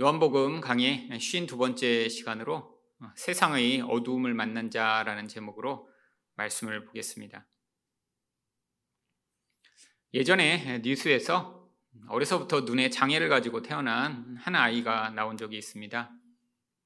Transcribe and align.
요한복음 0.00 0.60
강의 0.60 1.08
52번째 1.12 2.10
시간으로 2.10 2.76
세상의 3.14 3.80
어두움을 3.82 4.34
만난 4.34 4.68
자라는 4.68 5.28
제목으로 5.28 5.88
말씀을 6.34 6.84
보겠습니다. 6.84 7.46
예전에 10.12 10.80
뉴스에서 10.82 11.70
어려서부터 12.08 12.62
눈에 12.62 12.90
장애를 12.90 13.28
가지고 13.28 13.62
태어난 13.62 14.36
한 14.36 14.56
아이가 14.56 15.10
나온 15.10 15.36
적이 15.36 15.58
있습니다. 15.58 16.10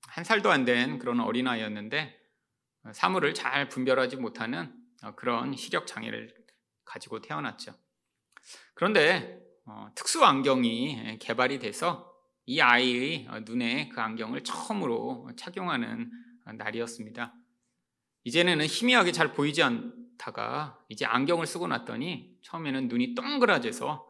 한 0.08 0.24
살도 0.24 0.50
안 0.50 0.66
된 0.66 0.98
그런 0.98 1.20
어린아이였는데 1.20 2.14
사물을 2.92 3.32
잘 3.32 3.70
분별하지 3.70 4.16
못하는 4.16 4.70
그런 5.16 5.56
시력 5.56 5.86
장애를 5.86 6.34
가지고 6.84 7.22
태어났죠. 7.22 7.74
그런데 8.74 9.40
어, 9.64 9.90
특수 9.94 10.22
안경이 10.24 11.18
개발이 11.20 11.58
돼서 11.58 12.07
이 12.48 12.62
아이의 12.62 13.28
눈에 13.44 13.90
그 13.90 14.00
안경을 14.00 14.42
처음으로 14.42 15.28
착용하는 15.36 16.10
날이었습니다. 16.46 17.34
이제는 18.24 18.64
희미하게 18.64 19.12
잘 19.12 19.34
보이지 19.34 19.62
않다가 19.62 20.78
이제 20.88 21.04
안경을 21.04 21.46
쓰고 21.46 21.66
났더니 21.66 22.38
처음에는 22.40 22.88
눈이 22.88 23.14
동그라져서 23.14 24.08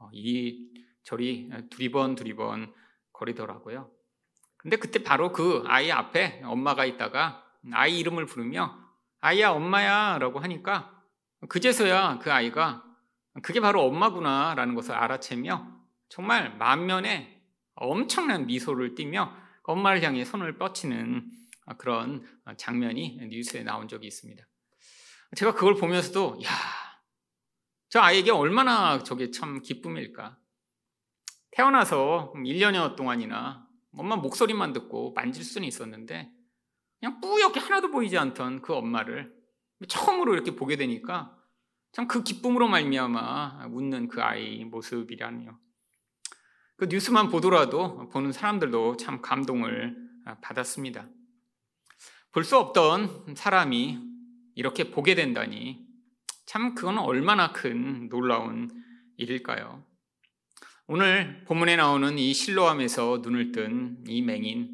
어, 0.00 0.10
이 0.12 0.68
저리 1.02 1.48
두리번 1.70 2.14
두리번 2.14 2.74
거리더라고요. 3.14 3.90
근데 4.58 4.76
그때 4.76 5.02
바로 5.02 5.32
그 5.32 5.64
아이 5.66 5.90
앞에 5.90 6.42
엄마가 6.44 6.84
있다가 6.84 7.42
아이 7.72 7.98
이름을 8.00 8.26
부르며 8.26 8.78
아이야 9.20 9.52
엄마야 9.52 10.18
라고 10.18 10.40
하니까 10.40 11.02
그제서야 11.48 12.18
그 12.18 12.30
아이가 12.30 12.84
그게 13.42 13.60
바로 13.60 13.82
엄마구나 13.84 14.52
라는 14.56 14.74
것을 14.74 14.94
알아채며 14.94 15.66
정말 16.10 16.54
만면에 16.58 17.37
엄청난 17.80 18.46
미소를 18.46 18.94
띠며 18.94 19.34
엄마를 19.64 20.02
향해 20.02 20.24
손을 20.24 20.58
뻗치는 20.58 21.30
그런 21.76 22.26
장면이 22.56 23.18
뉴스에 23.28 23.62
나온 23.62 23.88
적이 23.88 24.06
있습니다. 24.06 24.42
제가 25.36 25.54
그걸 25.54 25.74
보면서도 25.74 26.40
야, 26.44 26.48
저 27.90 28.00
아이에게 28.00 28.30
얼마나 28.30 29.02
저게 29.02 29.30
참 29.30 29.60
기쁨일까. 29.60 30.38
태어나서 31.52 32.32
1년여 32.36 32.96
동안이나 32.96 33.66
엄마 33.92 34.16
목소리만 34.16 34.72
듣고 34.72 35.12
만질 35.12 35.44
수는 35.44 35.66
있었는데 35.66 36.30
그냥 37.00 37.20
뿌옇게 37.20 37.60
하나도 37.60 37.90
보이지 37.90 38.16
않던 38.16 38.62
그 38.62 38.74
엄마를 38.74 39.34
처음으로 39.88 40.34
이렇게 40.34 40.54
보게 40.56 40.76
되니까 40.76 41.34
참 41.92 42.06
그 42.06 42.22
기쁨으로 42.22 42.68
말미암아 42.68 43.68
웃는 43.70 44.08
그 44.08 44.22
아이 44.22 44.64
모습이라니요. 44.64 45.58
그 46.78 46.86
뉴스만 46.88 47.28
보더라도 47.28 48.08
보는 48.08 48.30
사람들도 48.32 48.96
참 48.98 49.20
감동을 49.20 49.96
받았습니다. 50.40 51.08
볼 52.30 52.44
수 52.44 52.56
없던 52.56 53.34
사람이 53.36 53.98
이렇게 54.54 54.90
보게 54.92 55.16
된다니 55.16 55.84
참 56.46 56.76
그건 56.76 56.98
얼마나 56.98 57.52
큰 57.52 58.08
놀라운 58.08 58.70
일일까요? 59.16 59.84
오늘 60.86 61.42
본문에 61.46 61.74
나오는 61.74 62.16
이 62.16 62.32
실로암에서 62.32 63.20
눈을 63.22 63.50
뜬 63.50 64.04
이 64.06 64.22
맹인 64.22 64.70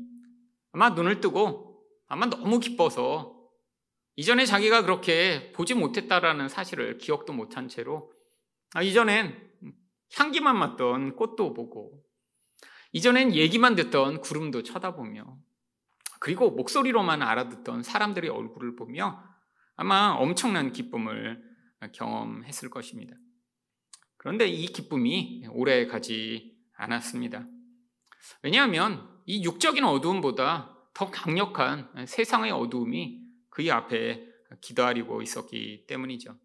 아마 0.73 0.91
눈을 0.91 1.23
뜨고 1.23 1.81
아마 2.07 2.27
너무 2.27 2.61
기뻐서 2.61 3.35
이전에 4.17 4.45
자기가 4.45 4.83
그렇게 4.83 5.53
보지 5.53 5.73
못했다라는 5.73 6.51
사실을 6.51 6.99
기억도 6.99 7.33
못한 7.33 7.67
채로 7.69 8.13
아, 8.75 8.83
이전엔 8.83 9.35
향기만 10.17 10.59
맡던 10.59 11.17
꽃도 11.17 11.55
보고 11.55 12.05
이전엔 12.93 13.35
얘기만 13.35 13.75
듣던 13.75 14.21
구름도 14.21 14.63
쳐다보며 14.63 15.37
그리고 16.21 16.51
목소리로만 16.51 17.23
알아듣던 17.23 17.83
사람들의 17.83 18.31
얼굴을 18.31 18.77
보며 18.77 19.23
아마 19.77 20.13
엄청난 20.13 20.73
기쁨을 20.73 21.43
경험했을 21.93 22.71
것입니다. 22.71 23.17
그런데 24.17 24.47
이 24.47 24.67
기쁨이 24.67 25.47
오래 25.51 25.87
가지 25.87 26.57
않았습니다. 26.77 27.47
왜냐하면 28.43 29.07
이 29.27 29.45
육적인 29.45 29.85
어두움보다 29.85 30.75
더 30.95 31.11
강력한 31.11 32.07
세상의 32.07 32.53
어두움이 32.53 33.21
그의 33.51 33.71
앞에 33.71 34.27
기다리고 34.61 35.21
있었기 35.21 35.87
때문이죠. 35.87 36.39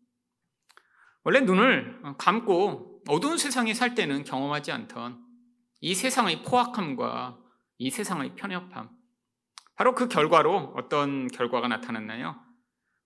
원래 1.24 1.42
눈을 1.42 2.02
감고 2.18 2.89
어두운 3.10 3.40
세상에 3.40 3.74
살 3.74 3.96
때는 3.96 4.24
경험하지 4.24 4.72
않던 4.72 5.20
이 5.82 5.96
세상의 5.96 6.44
포악함과 6.44 7.40
이 7.80 7.90
세상의 7.90 8.36
편협함. 8.36 8.88
바로 9.76 9.96
그 9.96 10.08
결과로 10.08 10.76
어떤 10.78 11.28
결과가 11.28 11.68
나타났나요? 11.68 12.40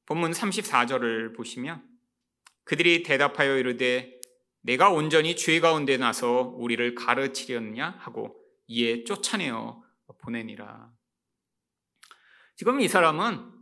본문 0.06 0.31
34절을 0.31 1.38
보시면 1.38 1.88
그들이 2.66 3.03
대답하여 3.03 3.58
이르되 3.58 4.19
내가 4.63 4.90
온전히 4.90 5.38
죄 5.38 5.62
가운데 5.62 5.96
나서 5.96 6.53
우리를 6.58 6.96
가르치려느냐 6.96 7.96
하고 8.00 8.36
이에 8.68 9.06
쫓아내어 9.06 9.84
보내니라. 10.18 10.92
지금 12.58 12.81
이 12.81 12.90
사람은 12.90 13.53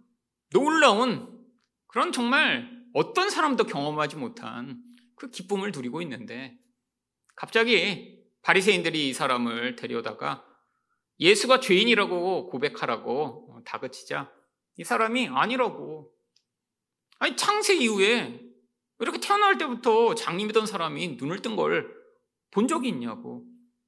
놀라운 0.50 1.46
그런 1.86 2.12
정말 2.12 2.68
어떤 2.94 3.30
사람도 3.30 3.66
경험하지 3.66 4.16
못한 4.16 4.82
그 5.22 5.30
기쁨을 5.30 5.72
누리고 5.72 6.02
있는데 6.02 6.58
갑자기 7.36 8.26
바리새인들이 8.42 9.10
이 9.10 9.14
사람을 9.14 9.76
데려다가 9.76 10.44
예수가 11.20 11.60
죄인이라고 11.60 12.48
고백하라고 12.48 13.62
다그치자 13.64 14.34
이 14.78 14.84
사람이 14.84 15.28
아니라고 15.28 16.12
아니 17.20 17.36
창세 17.36 17.76
이후에 17.76 18.42
이렇게 19.00 19.20
태어날 19.20 19.60
때부터 19.60 20.16
장님이던 20.16 20.66
사람이 20.66 21.18
눈을 21.18 21.44
뜬 21.44 21.56
걸 21.56 22.02
본 22.50 22.68
적이 22.68 22.90
있냐고 22.90 23.46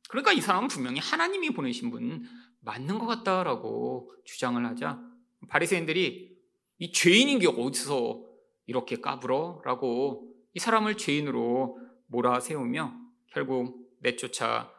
그러니까 0.10 0.32
이 0.34 0.40
사람은 0.40 0.68
분명히 0.68 1.00
하나님이 1.00 1.50
보내신 1.50 1.90
분 1.90 2.24
맞는 2.60 3.00
것 3.00 3.08
같다라고 3.08 4.14
주장을 4.24 4.64
하자 4.64 5.02
바리새인들이 5.50 6.38
이 6.78 6.92
죄인인 6.92 7.40
게 7.40 7.48
어디서 7.48 8.24
이렇게 8.68 9.02
까불어? 9.02 9.64
라고 9.66 10.33
이 10.54 10.60
사람을 10.60 10.98
죄인으로 10.98 11.80
몰아세우며 12.08 12.94
결국 13.28 13.90
내쫓아 14.00 14.72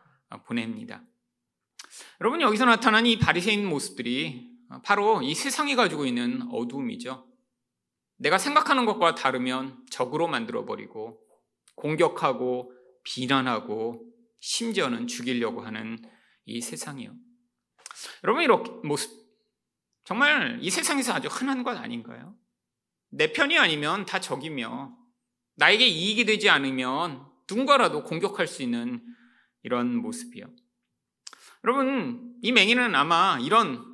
보냅니다. 0.46 1.02
여러분 2.20 2.40
여기서 2.40 2.64
나타난 2.64 3.06
이 3.06 3.18
바리새인 3.18 3.66
모습들이 3.66 4.50
바로 4.82 5.22
이 5.22 5.34
세상이 5.34 5.76
가지고 5.76 6.06
있는 6.06 6.42
어두움이죠. 6.50 7.26
내가 8.16 8.38
생각하는 8.38 8.86
것과 8.86 9.14
다르면 9.14 9.84
적으로 9.90 10.28
만들어 10.28 10.64
버리고 10.64 11.20
공격하고 11.74 12.72
비난하고 13.02 14.06
심지어는 14.40 15.06
죽이려고 15.06 15.62
하는 15.62 15.98
이 16.44 16.60
세상이요. 16.60 17.14
여러분 18.22 18.42
이렇게 18.42 18.70
모습 18.84 19.10
정말 20.04 20.58
이 20.60 20.70
세상에서 20.70 21.14
아주 21.14 21.28
흔한 21.28 21.62
것 21.62 21.76
아닌가요? 21.76 22.36
내 23.10 23.32
편이 23.32 23.58
아니면 23.58 24.04
다 24.04 24.20
적이며 24.20 24.96
나에게 25.56 25.86
이익이 25.86 26.24
되지 26.24 26.50
않으면 26.50 27.24
누군가라도 27.48 28.02
공격할 28.04 28.46
수 28.46 28.62
있는 28.62 29.04
이런 29.62 29.96
모습이요. 29.96 30.46
여러분, 31.64 32.34
이 32.42 32.52
맹인은 32.52 32.94
아마 32.94 33.38
이런 33.40 33.84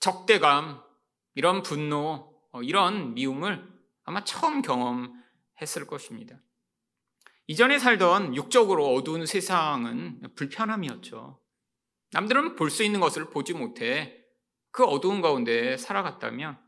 적대감, 0.00 0.80
이런 1.34 1.62
분노, 1.62 2.32
어, 2.52 2.62
이런 2.62 3.14
미움을 3.14 3.66
아마 4.04 4.24
처음 4.24 4.62
경험했을 4.62 5.86
것입니다. 5.86 6.40
이전에 7.48 7.78
살던 7.78 8.34
육적으로 8.34 8.94
어두운 8.94 9.26
세상은 9.26 10.20
불편함이었죠. 10.34 11.40
남들은 12.12 12.56
볼 12.56 12.70
수 12.70 12.82
있는 12.82 13.00
것을 13.00 13.30
보지 13.30 13.52
못해 13.52 14.24
그 14.70 14.84
어두운 14.84 15.20
가운데 15.20 15.76
살아갔다면 15.76 16.58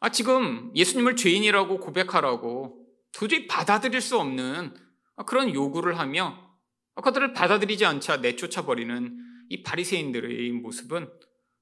아, 0.00 0.08
지금 0.10 0.72
예수님을 0.74 1.16
죄인이라고 1.16 1.80
고백하라고 1.80 2.85
도저히 3.16 3.46
받아들일 3.46 4.02
수 4.02 4.18
없는 4.18 4.74
그런 5.24 5.54
요구를 5.54 5.98
하며 5.98 6.54
그들을 7.02 7.32
받아들이지 7.32 7.86
않자 7.86 8.18
내쫓아 8.18 8.66
버리는 8.66 9.18
이 9.48 9.62
바리새인들의 9.62 10.52
모습은 10.52 11.10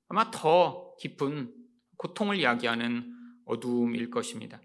아마 0.09 0.31
더 0.33 0.97
깊은 0.99 1.55
고통을 1.97 2.43
야기하는 2.43 3.13
어두움일 3.45 4.11
것입니다. 4.11 4.61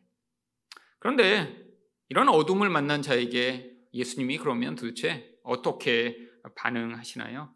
그런데 0.98 1.64
이런 2.10 2.28
어둠을 2.28 2.70
만난 2.70 3.04
자에게 3.04 3.72
예수님이 3.94 4.40
그러면 4.40 4.76
도대체 4.76 5.38
어떻게 5.44 6.18
반응하시나요? 6.56 7.54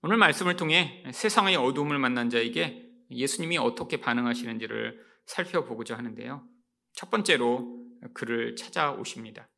오늘 0.00 0.16
말씀을 0.16 0.56
통해 0.56 1.04
세상의 1.12 1.56
어둠을 1.56 1.98
만난 1.98 2.30
자에게 2.30 2.88
예수님이 3.10 3.58
어떻게 3.58 3.98
반응하시는지를 3.98 5.04
살펴보고자 5.26 5.98
하는데요. 5.98 6.46
첫 6.94 7.10
번째로 7.10 7.77
그를 8.14 8.56
찾아오십니다. 8.56 9.48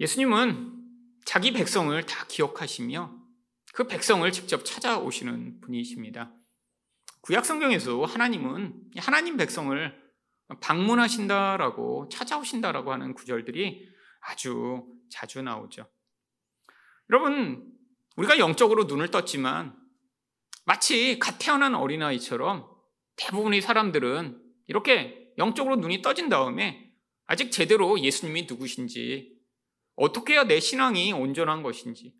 예수님은 0.00 0.74
자기 1.24 1.52
백성을 1.52 2.00
다 2.06 2.26
기억하시며 2.26 3.18
그 3.72 3.86
백성을 3.86 4.30
직접 4.32 4.64
찾아오시는 4.64 5.60
분이십니다. 5.60 6.34
구약 7.20 7.44
성경에서 7.44 8.04
하나님은 8.04 8.90
하나님 8.96 9.36
백성을 9.36 10.08
방문하신다라고 10.60 12.08
찾아오신다라고 12.08 12.92
하는 12.92 13.14
구절들이 13.14 13.88
아주 14.20 14.86
자주 15.10 15.42
나오죠. 15.42 15.86
여러분, 17.10 17.70
우리가 18.16 18.38
영적으로 18.38 18.84
눈을 18.84 19.10
떴지만 19.10 19.76
마치 20.64 21.18
갓 21.18 21.38
태어난 21.38 21.74
어린아이처럼 21.74 22.68
대부분의 23.16 23.60
사람들은 23.62 24.42
이렇게 24.66 25.17
영적으로 25.38 25.76
눈이 25.76 26.02
떠진 26.02 26.28
다음에 26.28 26.92
아직 27.26 27.50
제대로 27.50 27.98
예수님이 28.00 28.46
누구신지, 28.48 29.36
어떻게 29.94 30.34
해야 30.34 30.44
내 30.44 30.60
신앙이 30.60 31.12
온전한 31.12 31.62
것인지, 31.62 32.14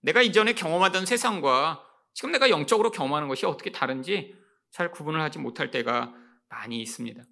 내가 0.00 0.22
이전에 0.22 0.54
경험하던 0.54 1.06
세상과 1.06 1.84
지금 2.12 2.32
내가 2.32 2.50
영적으로 2.50 2.90
경험하는 2.90 3.28
것이 3.28 3.46
어떻게 3.46 3.72
다른지 3.72 4.34
잘 4.70 4.90
구분을 4.90 5.20
하지 5.20 5.38
못할 5.38 5.70
때가 5.70 6.14
많이 6.48 6.80
있습니다. 6.80 7.22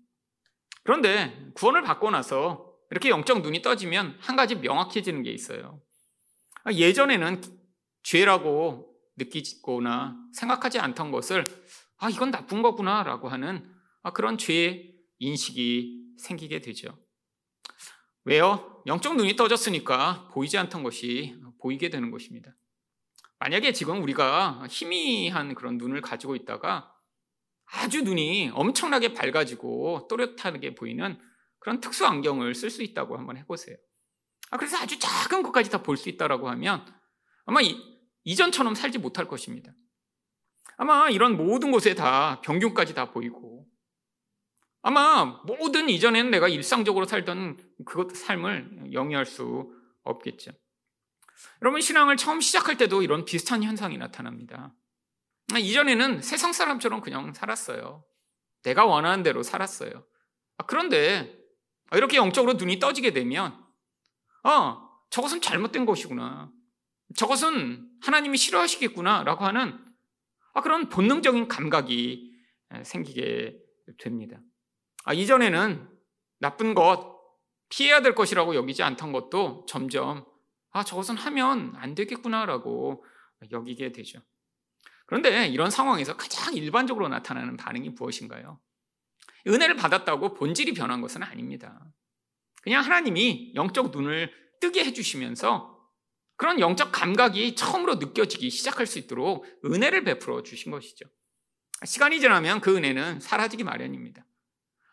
그런데 0.82 1.50
구원을 1.54 1.82
받고 1.82 2.10
나서 2.10 2.72
이렇게 2.90 3.08
영적 3.08 3.42
눈이 3.42 3.62
떠지면 3.62 4.16
한 4.20 4.36
가지 4.36 4.56
명확해지는 4.56 5.22
게 5.22 5.30
있어요. 5.30 5.80
예전에는 6.70 7.40
죄라고 8.02 8.92
느끼거나 9.16 10.16
생각하지 10.34 10.78
않던 10.78 11.10
것을 11.10 11.44
아, 11.98 12.10
이건 12.10 12.30
나쁜 12.30 12.62
거구나 12.62 13.02
라고 13.02 13.28
하는 13.28 13.70
아, 14.02 14.12
그런 14.12 14.38
죄의 14.38 14.91
인식이 15.22 16.14
생기게 16.18 16.60
되죠. 16.60 16.98
왜요? 18.24 18.82
영적 18.86 19.16
눈이 19.16 19.36
떠졌으니까 19.36 20.28
보이지 20.32 20.58
않던 20.58 20.82
것이 20.82 21.36
보이게 21.60 21.90
되는 21.90 22.10
것입니다. 22.10 22.54
만약에 23.38 23.72
지금 23.72 24.02
우리가 24.02 24.66
희미한 24.68 25.54
그런 25.54 25.78
눈을 25.78 26.00
가지고 26.00 26.36
있다가 26.36 26.92
아주 27.66 28.02
눈이 28.02 28.50
엄청나게 28.54 29.14
밝아지고 29.14 30.06
또렷하게 30.08 30.74
보이는 30.74 31.18
그런 31.58 31.80
특수 31.80 32.04
안경을 32.06 32.54
쓸 32.54 32.70
수 32.70 32.82
있다고 32.82 33.16
한번 33.16 33.36
해보세요. 33.36 33.76
아, 34.50 34.56
그래서 34.56 34.76
아주 34.76 34.98
작은 34.98 35.42
것까지 35.44 35.70
다 35.70 35.82
볼 35.82 35.96
수 35.96 36.08
있다라고 36.08 36.48
하면 36.50 36.84
아마 37.46 37.60
이, 37.60 37.80
이전처럼 38.24 38.74
살지 38.74 38.98
못할 38.98 39.26
것입니다. 39.26 39.72
아마 40.76 41.08
이런 41.10 41.36
모든 41.36 41.70
곳에 41.70 41.94
다 41.94 42.40
병균까지 42.42 42.94
다 42.94 43.10
보이고 43.10 43.51
아마 44.82 45.24
모든 45.44 45.88
이전에는 45.88 46.30
내가 46.30 46.48
일상적으로 46.48 47.06
살던 47.06 47.56
그 47.86 48.08
삶을 48.12 48.92
영위할 48.92 49.24
수 49.24 49.72
없겠죠. 50.02 50.50
여러분 51.62 51.80
신앙을 51.80 52.16
처음 52.16 52.40
시작할 52.40 52.76
때도 52.76 53.02
이런 53.02 53.24
비슷한 53.24 53.62
현상이 53.62 53.96
나타납니다. 53.96 54.74
이전에는 55.56 56.22
세상 56.22 56.52
사람처럼 56.52 57.00
그냥 57.00 57.32
살았어요. 57.32 58.04
내가 58.64 58.84
원하는 58.84 59.22
대로 59.22 59.42
살았어요. 59.42 60.04
아, 60.58 60.66
그런데 60.66 61.38
이렇게 61.92 62.16
영적으로 62.16 62.54
눈이 62.54 62.78
떠지게 62.78 63.12
되면 63.12 63.56
아, 64.42 64.88
저것은 65.10 65.40
잘못된 65.40 65.86
것이구나. 65.86 66.50
저것은 67.16 67.88
하나님이 68.02 68.36
싫어하시겠구나. 68.38 69.24
라고 69.24 69.44
하는 69.44 69.78
아, 70.54 70.60
그런 70.60 70.88
본능적인 70.88 71.48
감각이 71.48 72.32
생기게 72.84 73.58
됩니다. 73.98 74.40
아, 75.04 75.12
이전에는 75.12 75.88
나쁜 76.38 76.74
것, 76.74 77.20
피해야 77.68 78.02
될 78.02 78.14
것이라고 78.14 78.54
여기지 78.54 78.82
않던 78.82 79.12
것도 79.12 79.66
점점 79.68 80.26
아, 80.70 80.84
저것은 80.84 81.16
하면 81.16 81.74
안 81.76 81.94
되겠구나라고 81.94 83.04
여기게 83.50 83.92
되죠. 83.92 84.20
그런데 85.06 85.46
이런 85.48 85.70
상황에서 85.70 86.16
가장 86.16 86.54
일반적으로 86.54 87.08
나타나는 87.08 87.56
반응이 87.56 87.90
무엇인가요? 87.90 88.60
은혜를 89.46 89.76
받았다고 89.76 90.34
본질이 90.34 90.72
변한 90.74 91.00
것은 91.00 91.22
아닙니다. 91.22 91.84
그냥 92.62 92.84
하나님이 92.84 93.52
영적 93.54 93.90
눈을 93.90 94.32
뜨게 94.60 94.84
해주시면서 94.84 95.72
그런 96.36 96.60
영적 96.60 96.92
감각이 96.92 97.54
처음으로 97.56 97.96
느껴지기 97.96 98.50
시작할 98.50 98.86
수 98.86 98.98
있도록 98.98 99.44
은혜를 99.64 100.04
베풀어 100.04 100.42
주신 100.42 100.72
것이죠. 100.72 101.06
시간이 101.84 102.20
지나면 102.20 102.60
그 102.60 102.76
은혜는 102.76 103.20
사라지기 103.20 103.64
마련입니다. 103.64 104.24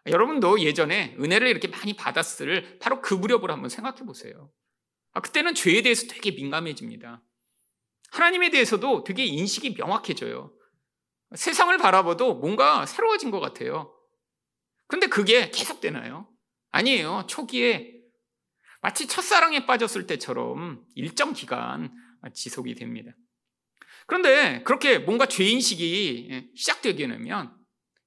여러분도 0.10 0.62
예전에 0.62 1.16
은혜를 1.20 1.48
이렇게 1.48 1.68
많이 1.68 1.94
받았을 1.94 2.80
바로 2.80 3.02
그 3.02 3.14
무렵을 3.14 3.52
한번 3.52 3.70
생각해 3.70 4.04
보세요. 4.06 4.52
아, 5.14 5.22
그때는 5.22 5.56
죄에 5.56 5.82
대해서 5.82 6.08
되게 6.08 6.32
민감해집니다. 6.32 7.24
하나님에 8.12 8.50
대해서도 8.50 9.04
되게 9.04 9.26
인식이 9.26 9.76
명확해져요. 9.78 10.54
세상을 11.36 11.78
바라봐도 11.78 12.36
뭔가 12.36 12.86
새로워진 12.86 13.32
것 13.32 13.40
같아요. 13.40 13.96
근데 14.88 15.08
그게 15.08 15.52
계속되나요? 15.52 16.28
아니에요. 16.72 17.26
초기에 17.28 17.94
마치 18.82 19.08
첫사랑에 19.08 19.66
빠졌을 19.66 20.08
때처럼 20.08 20.84
일정 20.96 21.34
기간 21.34 21.92
지속이 22.34 22.76
됩니다. 22.76 23.12
그런데 24.08 24.64
그렇게 24.64 24.98
뭔가 24.98 25.28
죄인식이 25.28 26.52
시작되게 26.56 27.08
되면 27.08 27.59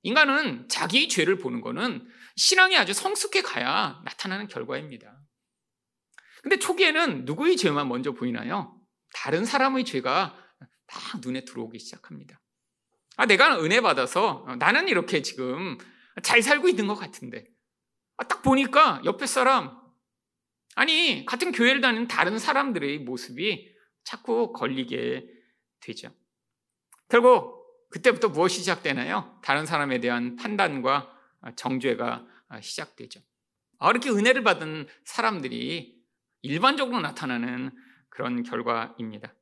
인간은 0.03 0.69
자기의 0.69 1.09
죄를 1.09 1.39
보는 1.39 1.61
것은 1.61 2.09
신앙이 2.37 2.77
아주 2.77 2.93
성숙해 2.93 3.43
가야 3.43 4.01
나타나는 4.05 4.49
결과입니다. 4.49 5.21
근데 6.43 6.59
초기에는 6.59 7.25
누구의 7.25 7.57
죄만 7.57 7.89
먼저 7.89 8.13
보이나요? 8.13 8.81
다른 9.15 9.45
사람의 9.45 9.85
죄가 9.85 10.37
막 10.59 11.21
눈에 11.23 11.45
들어오기 11.45 11.79
시작합니다. 11.79 12.41
아, 13.17 13.27
내가 13.27 13.63
은혜 13.63 13.81
받아서 13.81 14.47
나는 14.59 14.89
이렇게 14.89 15.23
지금 15.23 15.79
잘 16.23 16.43
살고 16.43 16.69
있는 16.69 16.87
것 16.87 16.95
같은데. 16.95 17.47
아, 18.17 18.25
딱 18.25 18.43
보니까 18.43 19.01
옆에 19.05 19.27
사람, 19.27 19.81
아니, 20.75 21.25
같은 21.27 21.53
교회를 21.53 21.81
다니는 21.81 22.09
다른 22.09 22.39
사람들의 22.39 23.01
모습이 23.01 23.71
자꾸 24.05 24.53
걸리게 24.53 25.27
되죠. 25.81 26.11
결국 27.09 27.62
그때부터 27.93 28.29
무엇이 28.29 28.61
시작되나요? 28.61 29.39
다른 29.43 29.67
사람에 29.67 30.01
대한 30.01 30.37
판단과 30.37 31.13
정죄가 31.57 32.27
시작되죠. 32.61 33.21
아, 33.79 33.91
이렇게 33.91 34.11
은혜를 34.11 34.43
받은 34.43 34.87
사람들이 35.05 36.01
일반적으로 36.43 37.01
나타나는 37.01 37.71
그런 38.09 38.43
결과입니다. 38.43 39.35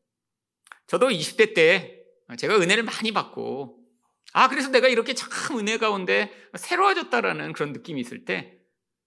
저도 0.87 1.08
20대 1.08 1.55
때 1.55 2.05
제가 2.37 2.56
은혜를 2.56 2.82
많이 2.82 3.13
받고 3.13 3.79
아 4.32 4.48
그래서 4.48 4.70
내가 4.70 4.89
이렇게 4.89 5.15
참 5.15 5.58
은혜 5.58 5.79
가운데 5.79 6.32
새로워졌다라는 6.56 7.53
그런 7.53 7.72
느낌이 7.72 8.01
있을 8.01 8.25
때 8.25 8.58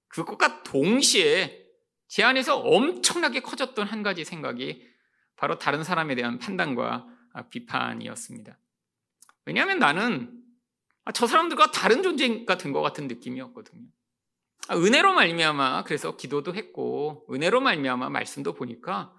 그것과 0.09 0.63
동시에 0.63 1.65
제 2.07 2.23
안에서 2.23 2.59
엄청나게 2.59 3.39
커졌던 3.39 3.87
한 3.87 4.03
가지 4.03 4.23
생각이 4.23 4.87
바로 5.35 5.57
다른 5.57 5.83
사람에 5.83 6.15
대한 6.15 6.39
판단과 6.39 7.07
비판이었습니다. 7.49 8.57
왜냐하면 9.45 9.79
나는 9.79 10.41
저 11.13 11.27
사람들과 11.27 11.71
다른 11.71 12.01
존재가 12.01 12.57
된것 12.57 12.81
같은 12.81 13.07
느낌이었거든요. 13.07 13.87
은혜로 14.71 15.13
말미암아 15.13 15.83
그래서 15.83 16.15
기도도 16.15 16.55
했고 16.55 17.27
은혜로 17.29 17.59
말미암아 17.59 18.09
말씀도 18.09 18.53
보니까 18.53 19.13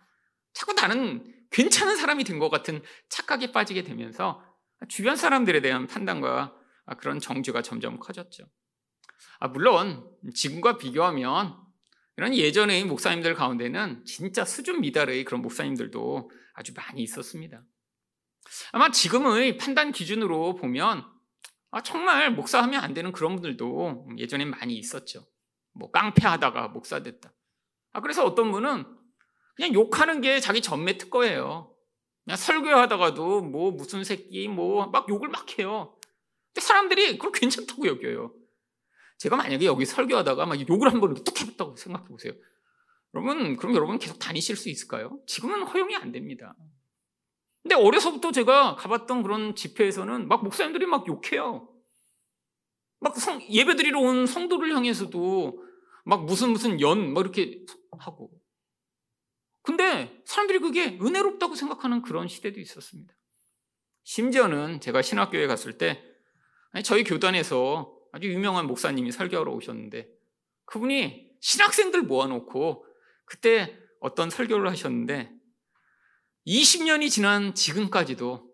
자꾸 0.54 0.73
나는 0.73 1.31
괜찮은 1.50 1.97
사람이 1.97 2.25
된 2.25 2.38
것 2.38 2.49
같은 2.49 2.83
착각에 3.11 3.52
빠지게 3.52 3.83
되면서 3.83 4.43
주변 4.88 5.16
사람들에 5.16 5.61
대한 5.61 5.87
판단과 5.87 6.54
그런 6.99 7.21
정죄가 7.21 7.62
점점 7.62 7.99
커졌죠. 7.99 8.45
아, 9.38 9.49
물론 9.49 10.09
지금과 10.35 10.78
비교하면 10.78 11.57
이런 12.16 12.35
예전의 12.35 12.85
목사님들 12.85 13.35
가운데는 13.35 14.04
진짜 14.04 14.45
수준 14.45 14.81
미달의 14.81 15.25
그런 15.25 15.43
목사님들도 15.43 16.31
아주 16.54 16.73
많이 16.75 17.02
있었습니다. 17.02 17.62
아마 18.72 18.90
지금의 18.90 19.56
판단 19.56 19.92
기준으로 19.92 20.54
보면 20.54 21.04
아, 21.70 21.82
정말 21.82 22.32
목사하면 22.32 22.82
안 22.82 22.94
되는 22.94 23.10
그런 23.12 23.34
분들도 23.34 24.08
예전엔 24.18 24.50
많이 24.50 24.76
있었죠. 24.76 25.26
뭐 25.72 25.90
깡패하다가 25.90 26.68
목사 26.68 27.02
됐다. 27.02 27.32
아, 27.92 28.00
그래서 28.00 28.24
어떤 28.24 28.52
분은 28.52 28.84
그냥 29.56 29.74
욕하는 29.74 30.20
게 30.20 30.40
자기 30.40 30.60
전매 30.62 30.96
특거예요. 30.98 31.74
그냥 32.24 32.36
설교하다가도 32.36 33.42
뭐 33.42 33.70
무슨 33.72 34.04
새끼 34.04 34.48
뭐 34.48 34.86
막 34.90 35.08
욕을 35.08 35.28
막 35.28 35.58
해요. 35.58 35.96
근데 36.52 36.64
사람들이 36.66 37.18
그걸 37.18 37.32
괜찮다고 37.32 37.86
여겨요. 37.86 38.32
제가 39.18 39.36
만약에 39.36 39.64
여기 39.66 39.84
설교하다가 39.86 40.46
막 40.46 40.68
욕을 40.68 40.92
한 40.92 41.00
번 41.00 41.14
뚝 41.24 41.40
해봤다고 41.40 41.76
생각해 41.76 42.06
보세요. 42.08 42.32
여러분, 43.14 43.56
그럼 43.56 43.74
여러분 43.76 43.98
계속 43.98 44.18
다니실 44.18 44.56
수 44.56 44.68
있을까요? 44.68 45.18
지금은 45.26 45.62
허용이 45.64 45.94
안 45.96 46.10
됩니다. 46.12 46.54
근데 47.64 47.76
어려서부터 47.76 48.30
제가 48.30 48.76
가봤던 48.76 49.23
그런 49.23 49.56
집회에서는 49.56 50.28
막 50.28 50.44
목사님들이 50.44 50.85
막 50.85 51.09
욕해요. 51.09 51.66
막 53.00 53.16
성, 53.16 53.40
예배 53.49 53.76
드리러 53.76 54.00
온 54.00 54.26
성도를 54.26 54.76
향해서도 54.76 55.64
막 56.04 56.26
무슨 56.26 56.50
무슨 56.50 56.78
연, 56.83 57.14
막 57.14 57.23
이렇게 57.23 57.64
하고. 57.99 58.30
근데 59.62 60.23
사람들이 60.26 60.59
그게 60.59 60.99
은혜롭다고 61.00 61.54
생각하는 61.54 62.02
그런 62.02 62.28
시대도 62.28 62.61
있었습니다. 62.61 63.14
심지어는 64.02 64.80
제가 64.80 65.00
신학교에 65.00 65.47
갔을 65.47 65.78
때 65.78 66.04
저희 66.85 67.02
교단에서 67.02 67.99
아주 68.12 68.28
유명한 68.28 68.66
목사님이 68.66 69.11
설교하러 69.11 69.50
오셨는데 69.52 70.06
그분이 70.66 71.30
신학생들 71.40 72.02
모아놓고 72.02 72.85
그때 73.25 73.78
어떤 74.00 74.28
설교를 74.28 74.68
하셨는데 74.68 75.33
20년이 76.46 77.10
지난 77.10 77.54
지금까지도 77.54 78.50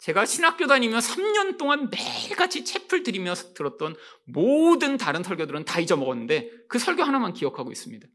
제가 0.00 0.26
신학교 0.26 0.66
다니며 0.66 0.98
3년 0.98 1.58
동안 1.58 1.90
매일같이 1.90 2.64
채플 2.64 3.02
드리며 3.02 3.34
들었던 3.34 3.96
모든 4.26 4.96
다른 4.96 5.22
설교들은 5.22 5.64
다 5.64 5.80
잊어먹었는데 5.80 6.50
그 6.68 6.78
설교 6.78 7.02
하나만 7.02 7.32
기억하고 7.32 7.72
있습니다. 7.72 8.06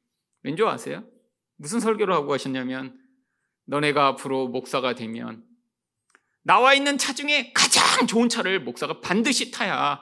왠지 0.44 0.64
아세요? 0.64 1.04
무슨 1.58 1.80
설교를 1.80 2.14
하고 2.14 2.28
가셨냐면 2.28 2.98
너네가 3.66 4.08
앞으로 4.08 4.48
목사가 4.48 4.96
되면 4.96 5.44
나와 6.42 6.74
있는 6.74 6.98
차 6.98 7.14
중에 7.14 7.52
가장 7.54 8.08
좋은 8.08 8.28
차를 8.28 8.62
목사가 8.62 9.00
반드시 9.00 9.52
타야 9.52 10.02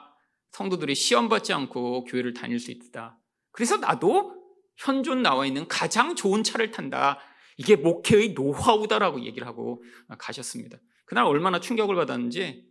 성도들이 0.50 0.94
시험 0.94 1.28
받지 1.28 1.52
않고 1.52 2.04
교회를 2.04 2.34
다닐 2.34 2.58
수 2.58 2.70
있다. 2.70 3.18
그래서 3.52 3.76
나도 3.76 4.42
현존 4.76 5.22
나와 5.22 5.46
있는 5.46 5.68
가장 5.68 6.16
좋은 6.16 6.42
차를 6.42 6.70
탄다. 6.72 7.20
이게 7.56 7.76
목회의 7.76 8.32
노하우다라고 8.32 9.24
얘기를 9.24 9.46
하고 9.46 9.82
가셨습니다. 10.18 10.78
그날 11.04 11.24
얼마나 11.24 11.60
충격을 11.60 11.94
받았는지 11.94 12.66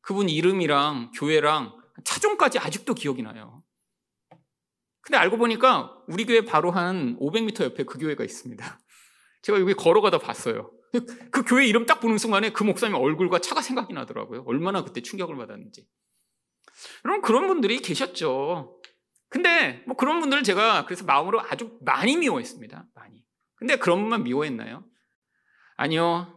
그분 0.00 0.28
이름이랑 0.28 1.12
교회랑 1.14 1.76
차종까지 2.04 2.58
아직도 2.58 2.94
기억이 2.94 3.22
나요. 3.22 3.62
근데 5.00 5.18
알고 5.18 5.36
보니까 5.36 5.96
우리 6.08 6.24
교회 6.24 6.44
바로 6.44 6.70
한 6.70 7.16
500m 7.18 7.64
옆에 7.64 7.84
그 7.84 7.98
교회가 7.98 8.24
있습니다. 8.24 8.80
제가 9.42 9.60
여기 9.60 9.74
걸어가다 9.74 10.18
봤어요. 10.18 10.72
그 11.30 11.44
교회 11.44 11.66
이름 11.66 11.86
딱 11.86 12.00
보는 12.00 12.18
순간에 12.18 12.50
그 12.50 12.64
목사님 12.64 12.96
얼굴과 12.96 13.40
차가 13.40 13.62
생각이 13.62 13.92
나더라고요. 13.92 14.44
얼마나 14.46 14.82
그때 14.82 15.02
충격을 15.02 15.36
받았는지. 15.36 15.86
여러분 17.04 17.22
그런 17.22 17.46
분들이 17.46 17.78
계셨죠. 17.78 18.80
근데 19.28 19.82
뭐 19.86 19.96
그런 19.96 20.20
분들을 20.20 20.42
제가 20.42 20.86
그래서 20.86 21.04
마음으로 21.04 21.40
아주 21.40 21.78
많이 21.82 22.16
미워했습니다. 22.16 22.86
많이. 22.94 23.25
근데 23.56 23.76
그런 23.76 24.00
분만 24.00 24.24
미워했나요? 24.24 24.84
아니요. 25.76 26.32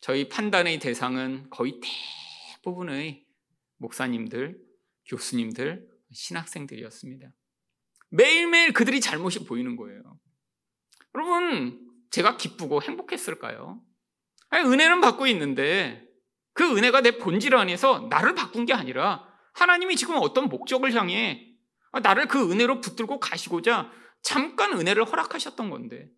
저희 0.00 0.28
판단의 0.28 0.78
대상은 0.78 1.48
거의 1.50 1.80
대부분의 2.62 3.26
목사님들, 3.78 4.60
교수님들, 5.06 5.88
신학생들이었습니다. 6.12 7.28
매일매일 8.10 8.72
그들이 8.72 9.00
잘못이 9.00 9.44
보이는 9.44 9.76
거예요. 9.76 10.18
여러분, 11.14 11.80
제가 12.10 12.36
기쁘고 12.36 12.82
행복했을까요? 12.82 13.80
아니, 14.50 14.66
은혜는 14.66 15.00
받고 15.00 15.26
있는데 15.28 16.06
그 16.54 16.76
은혜가 16.76 17.02
내 17.02 17.18
본질 17.18 17.54
안에서 17.54 18.08
나를 18.10 18.34
바꾼 18.34 18.64
게 18.64 18.72
아니라 18.72 19.28
하나님이 19.54 19.96
지금 19.96 20.16
어떤 20.16 20.48
목적을 20.48 20.92
향해 20.94 21.54
나를 22.02 22.26
그 22.26 22.50
은혜로 22.50 22.80
붙들고 22.80 23.20
가시고자 23.20 23.90
잠깐 24.22 24.72
은혜를 24.72 25.04
허락하셨던 25.04 25.70
건데 25.70 26.08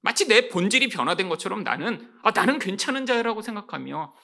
마치 0.00 0.28
내 0.28 0.48
본질이 0.48 0.88
변화된 0.88 1.28
것처럼 1.28 1.62
나는 1.64 2.12
아, 2.22 2.30
나는 2.30 2.58
괜찮은 2.58 3.06
자라고 3.06 3.42
생각하며 3.42 4.14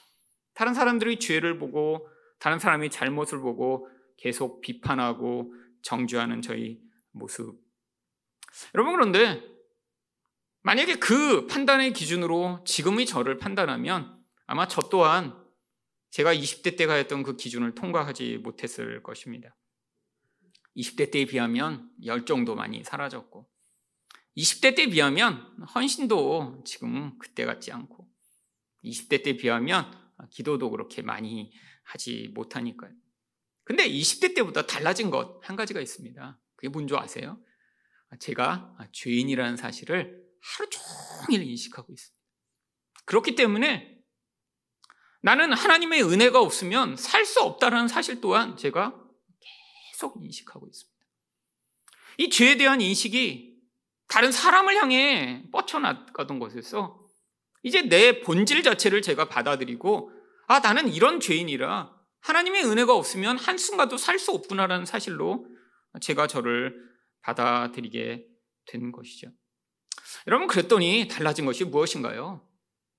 다른 0.53 0.73
사람들의 0.73 1.19
죄를 1.19 1.57
보고 1.59 2.07
다른 2.39 2.59
사람의 2.59 2.89
잘못을 2.89 3.39
보고 3.39 3.87
계속 4.17 4.61
비판하고 4.61 5.53
정죄하는 5.81 6.41
저희 6.41 6.79
모습. 7.11 7.59
여러분 8.73 8.93
그런데 8.93 9.43
만약에 10.63 10.95
그 10.95 11.45
판단의 11.47 11.93
기준으로 11.93 12.63
지금의 12.65 13.05
저를 13.05 13.37
판단하면 13.37 14.17
아마 14.47 14.67
저 14.67 14.89
또한 14.89 15.35
제가 16.11 16.33
20대 16.33 16.77
때 16.77 16.85
가 16.87 16.93
했던 16.93 17.23
그 17.23 17.35
기준을 17.35 17.75
통과하지 17.75 18.37
못했을 18.37 19.03
것입니다. 19.03 19.55
20대 20.77 21.11
때에 21.11 21.25
비하면 21.25 21.89
열정도 22.05 22.55
많이 22.55 22.83
사라졌고 22.83 23.47
20대 24.37 24.75
때 24.75 24.87
비하면 24.87 25.55
헌신도 25.73 26.63
지금 26.65 27.17
그때 27.19 27.45
같지 27.45 27.71
않고 27.71 28.07
20대 28.83 29.23
때 29.23 29.37
비하면 29.37 29.91
기도도 30.31 30.69
그렇게 30.69 31.01
많이 31.01 31.51
하지 31.83 32.29
못하니까요. 32.33 32.91
근데 33.63 33.87
20대 33.89 34.35
때보다 34.35 34.65
달라진 34.65 35.09
것 35.09 35.39
한 35.43 35.55
가지가 35.55 35.79
있습니다. 35.81 36.39
그게 36.55 36.69
뭔지 36.69 36.95
아세요? 36.95 37.39
제가 38.19 38.77
죄인이라는 38.91 39.57
사실을 39.57 40.23
하루 40.41 40.69
종일 40.69 41.43
인식하고 41.43 41.91
있습니다. 41.91 42.23
그렇기 43.05 43.35
때문에 43.35 43.99
나는 45.21 45.53
하나님의 45.53 46.03
은혜가 46.03 46.39
없으면 46.39 46.97
살 46.97 47.25
수 47.25 47.41
없다는 47.41 47.87
사실 47.87 48.21
또한 48.21 48.57
제가 48.57 49.01
계속 49.91 50.23
인식하고 50.23 50.67
있습니다. 50.67 50.95
이 52.19 52.29
죄에 52.29 52.57
대한 52.57 52.81
인식이 52.81 53.54
다른 54.07 54.31
사람을 54.31 54.75
향해 54.75 55.43
뻗쳐나가던 55.51 56.39
것에서 56.39 56.99
이제 57.63 57.81
내 57.83 58.21
본질 58.21 58.63
자체를 58.63 59.01
제가 59.01 59.27
받아들이고 59.27 60.11
아 60.47 60.59
나는 60.59 60.87
이런 60.87 61.19
죄인이라 61.19 61.93
하나님의 62.21 62.65
은혜가 62.65 62.95
없으면 62.95 63.37
한순간도 63.37 63.97
살 63.97 64.19
수 64.19 64.31
없구나라는 64.31 64.85
사실로 64.85 65.47
제가 66.01 66.27
저를 66.27 66.75
받아들이게 67.21 68.25
된 68.67 68.91
것이죠. 68.91 69.27
여러분 70.27 70.47
그랬더니 70.47 71.07
달라진 71.07 71.45
것이 71.45 71.63
무엇인가요? 71.65 72.47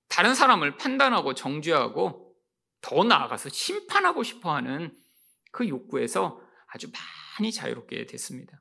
다른 0.08 0.34
사람을 0.34 0.76
판단하고 0.76 1.34
정죄하고 1.34 2.34
더 2.80 3.04
나아가서 3.04 3.48
심판하고 3.48 4.22
싶어하는 4.22 4.96
그 5.52 5.68
욕구에서 5.68 6.40
아주 6.68 6.88
많이 7.38 7.52
자유롭게 7.52 8.06
됐습니다. 8.06 8.60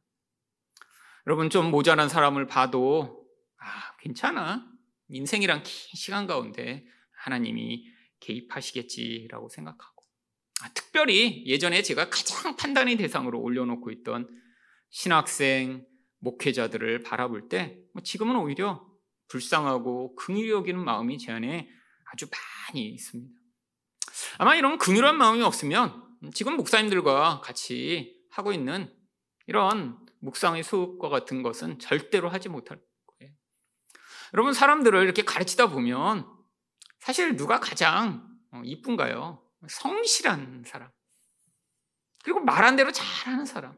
여러분 1.27 1.49
좀 1.49 1.71
모자란 1.71 2.07
사람을 2.07 2.47
봐도 2.47 3.25
아 3.57 3.95
괜찮아 3.99 4.65
인생이란 5.09 5.63
긴 5.63 5.73
시간 5.95 6.27
가운데 6.27 6.85
하나님이 7.23 7.85
개입하시겠지라고 8.19 9.49
생각하고 9.49 10.03
아, 10.61 10.69
특별히 10.73 11.45
예전에 11.47 11.81
제가 11.81 12.09
가장 12.09 12.55
판단의 12.55 12.97
대상으로 12.97 13.39
올려놓고 13.41 13.91
있던 13.91 14.29
신학생 14.89 15.85
목회자들을 16.19 16.99
바라볼 17.03 17.49
때뭐 17.49 18.01
지금은 18.03 18.35
오히려 18.35 18.85
불쌍하고 19.27 20.15
긍휼히 20.15 20.49
여기는 20.49 20.83
마음이 20.83 21.17
제 21.17 21.31
안에 21.31 21.67
아주 22.11 22.27
많이 22.29 22.87
있습니다. 22.87 23.33
아마 24.37 24.55
이런 24.55 24.77
긍휼한 24.77 25.17
마음이 25.17 25.41
없으면 25.41 26.03
지금 26.33 26.55
목사님들과 26.55 27.41
같이 27.41 28.15
하고 28.31 28.53
있는 28.53 28.93
이런 29.47 30.04
묵상의 30.25 30.63
수업과 30.63 31.09
같은 31.09 31.43
것은 31.43 31.79
절대로 31.79 32.29
하지 32.29 32.49
못할 32.49 32.79
거예요. 33.07 33.33
여러분 34.33 34.53
사람들을 34.53 35.01
이렇게 35.03 35.23
가르치다 35.23 35.69
보면 35.69 36.27
사실 36.99 37.35
누가 37.35 37.59
가장 37.59 38.27
어, 38.51 38.61
이쁜가요? 38.63 39.41
성실한 39.67 40.63
사람. 40.65 40.89
그리고 42.23 42.39
말한 42.39 42.75
대로 42.75 42.91
잘하는 42.91 43.45
사람. 43.45 43.77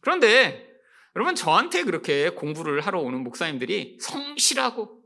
그런데 0.00 0.72
여러분 1.14 1.34
저한테 1.34 1.84
그렇게 1.84 2.30
공부를 2.30 2.80
하러 2.80 3.00
오는 3.00 3.22
목사님들이 3.22 3.98
성실하고 4.00 5.02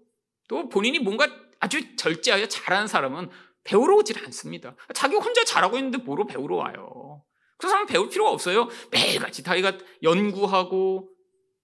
또 0.49 0.69
본인이 0.69 1.01
뭔가 1.01 1.27
아주 1.59 1.97
절제하여 1.97 2.47
잘하는 2.47 2.87
사람은 2.87 3.31
배우러 3.65 3.97
오질 3.97 4.25
않습니다. 4.25 4.77
자기 4.95 5.17
혼자 5.17 5.45
잘하고 5.45 5.77
있는데 5.79 5.99
뭐로 5.99 6.27
배우러 6.27 6.57
와요? 6.57 7.25
그 7.59 7.69
사람은 7.69 7.87
배울 7.87 8.09
필요가 8.09 8.31
없어요. 8.31 8.69
매일같이 8.91 9.43
자기가 9.43 9.79
연구하고 10.03 11.11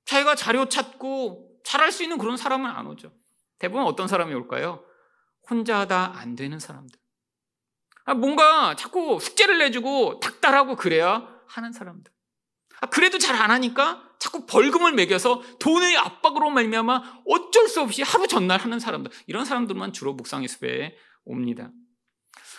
자기가 0.06 0.34
자료 0.34 0.68
찾고 0.68 1.61
잘할 1.64 1.92
수 1.92 2.02
있는 2.02 2.18
그런 2.18 2.37
사람은 2.37 2.68
안 2.68 2.87
오죠. 2.87 3.12
대부분 3.58 3.84
어떤 3.84 4.08
사람이 4.08 4.34
올까요? 4.34 4.84
혼자 5.49 5.80
하다 5.80 6.14
안 6.16 6.34
되는 6.34 6.58
사람들. 6.58 6.99
아, 8.04 8.14
뭔가 8.14 8.75
자꾸 8.75 9.20
숙제를 9.20 9.58
내주고 9.58 10.18
닥달하고 10.20 10.76
그래야 10.76 11.28
하는 11.46 11.72
사람들. 11.72 12.12
아, 12.80 12.87
그래도 12.87 13.18
잘 13.18 13.37
안 13.37 13.50
하니까 13.50 14.02
자꾸 14.18 14.46
벌금을 14.46 14.92
매겨서 14.92 15.42
돈의 15.58 15.96
압박으로 15.96 16.50
말미암아 16.50 17.22
어쩔 17.26 17.68
수 17.68 17.80
없이 17.80 18.02
하루 18.02 18.26
전날 18.26 18.61
하는 18.61 18.80
사람들. 18.80 19.11
이런 19.26 19.44
사람들만 19.44 19.92
주로 19.92 20.14
묵상의 20.14 20.49
숲에 20.49 20.96
옵니다. 21.25 21.70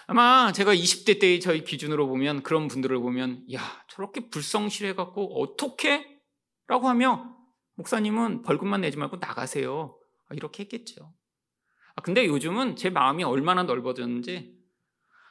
아마 0.07 0.51
제가 0.51 0.73
20대 0.73 1.19
때의 1.19 1.39
저희 1.39 1.63
기준으로 1.63 2.07
보면 2.07 2.43
그런 2.43 2.67
분들을 2.67 2.97
보면 2.99 3.45
야 3.53 3.61
저렇게 3.89 4.29
불성실해 4.29 4.95
갖고 4.95 5.41
어떻게? 5.41 6.05
라고 6.67 6.89
하며 6.89 7.35
목사님은 7.75 8.43
벌금만 8.43 8.81
내지 8.81 8.97
말고 8.97 9.17
나가세요. 9.17 9.97
아, 10.29 10.35
이렇게 10.35 10.63
했겠죠. 10.63 11.13
아, 11.95 12.01
근데 12.01 12.25
요즘은 12.25 12.75
제 12.75 12.89
마음이 12.89 13.23
얼마나 13.23 13.63
넓어졌는지 13.63 14.53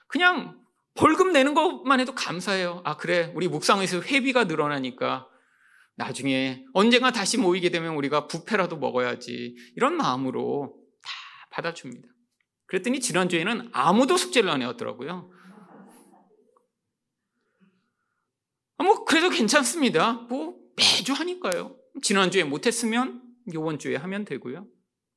그냥 0.06 0.60
벌금 0.94 1.32
내는 1.32 1.54
것만 1.54 2.00
해도 2.00 2.14
감사해요. 2.14 2.82
아 2.84 2.96
그래 2.96 3.32
우리 3.34 3.48
묵상에서 3.48 4.02
회비가 4.02 4.44
늘어나니까 4.44 5.28
나중에 5.94 6.64
언젠가 6.74 7.10
다시 7.10 7.38
모이게 7.38 7.70
되면 7.70 7.94
우리가 7.94 8.26
부패라도 8.26 8.76
먹어야지 8.76 9.56
이런 9.76 9.96
마음으로 9.96 10.74
다 11.02 11.10
받아줍니다. 11.50 12.11
그랬더니 12.72 13.00
지난주에는 13.00 13.68
아무도 13.72 14.16
숙제를 14.16 14.48
안 14.48 14.62
해왔더라고요. 14.62 15.30
아, 18.78 18.82
뭐 18.82 19.04
그래도 19.04 19.28
괜찮습니다. 19.28 20.12
뭐 20.30 20.54
매주 20.76 21.12
하니까요. 21.12 21.76
지난주에 22.00 22.44
못했으면 22.44 23.22
이번 23.52 23.78
주에 23.78 23.96
하면 23.96 24.24
되고요. 24.24 24.66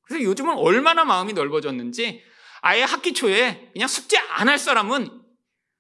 그래서 0.02 0.22
요즘은 0.26 0.56
얼마나 0.58 1.06
마음이 1.06 1.32
넓어졌는지 1.32 2.22
아예 2.62 2.84
학기 2.84 3.14
초에 3.14 3.70
그냥 3.72 3.88
숙제 3.88 4.18
안 4.18 4.50
할 4.50 4.58
사람은 4.60 5.22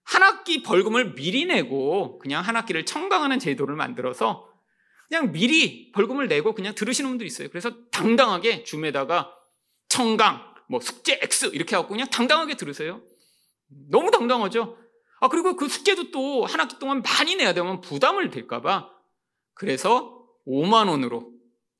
한 0.05 0.23
학기 0.23 0.63
벌금을 0.63 1.15
미리 1.15 1.45
내고 1.45 2.19
그냥 2.19 2.41
한 2.41 2.55
학기를 2.55 2.85
청강하는 2.85 3.37
제도를 3.39 3.75
만들어서 3.75 4.47
그냥 5.09 5.33
미리 5.33 5.91
벌금을 5.91 6.29
내고 6.29 6.55
그냥 6.55 6.73
들으시는 6.73 7.09
분도 7.09 7.25
있어요. 7.25 7.49
그래서 7.49 7.75
당당하게 7.91 8.63
줌에다가 8.63 9.33
청강, 9.89 10.54
뭐 10.69 10.79
숙제 10.79 11.19
X 11.21 11.47
이렇게 11.53 11.75
하고 11.75 11.89
그냥 11.89 12.07
당당하게 12.09 12.55
들으세요. 12.55 13.01
너무 13.89 14.11
당당하죠? 14.11 14.77
아, 15.19 15.27
그리고 15.27 15.55
그 15.55 15.67
숙제도 15.67 16.11
또 16.11 16.45
한 16.45 16.59
학기 16.59 16.77
동안 16.79 17.01
많이 17.01 17.35
내야 17.35 17.53
되면 17.53 17.81
부담을 17.81 18.29
될까봐 18.29 18.89
그래서 19.53 20.27
5만 20.47 20.89
원으로 20.89 21.31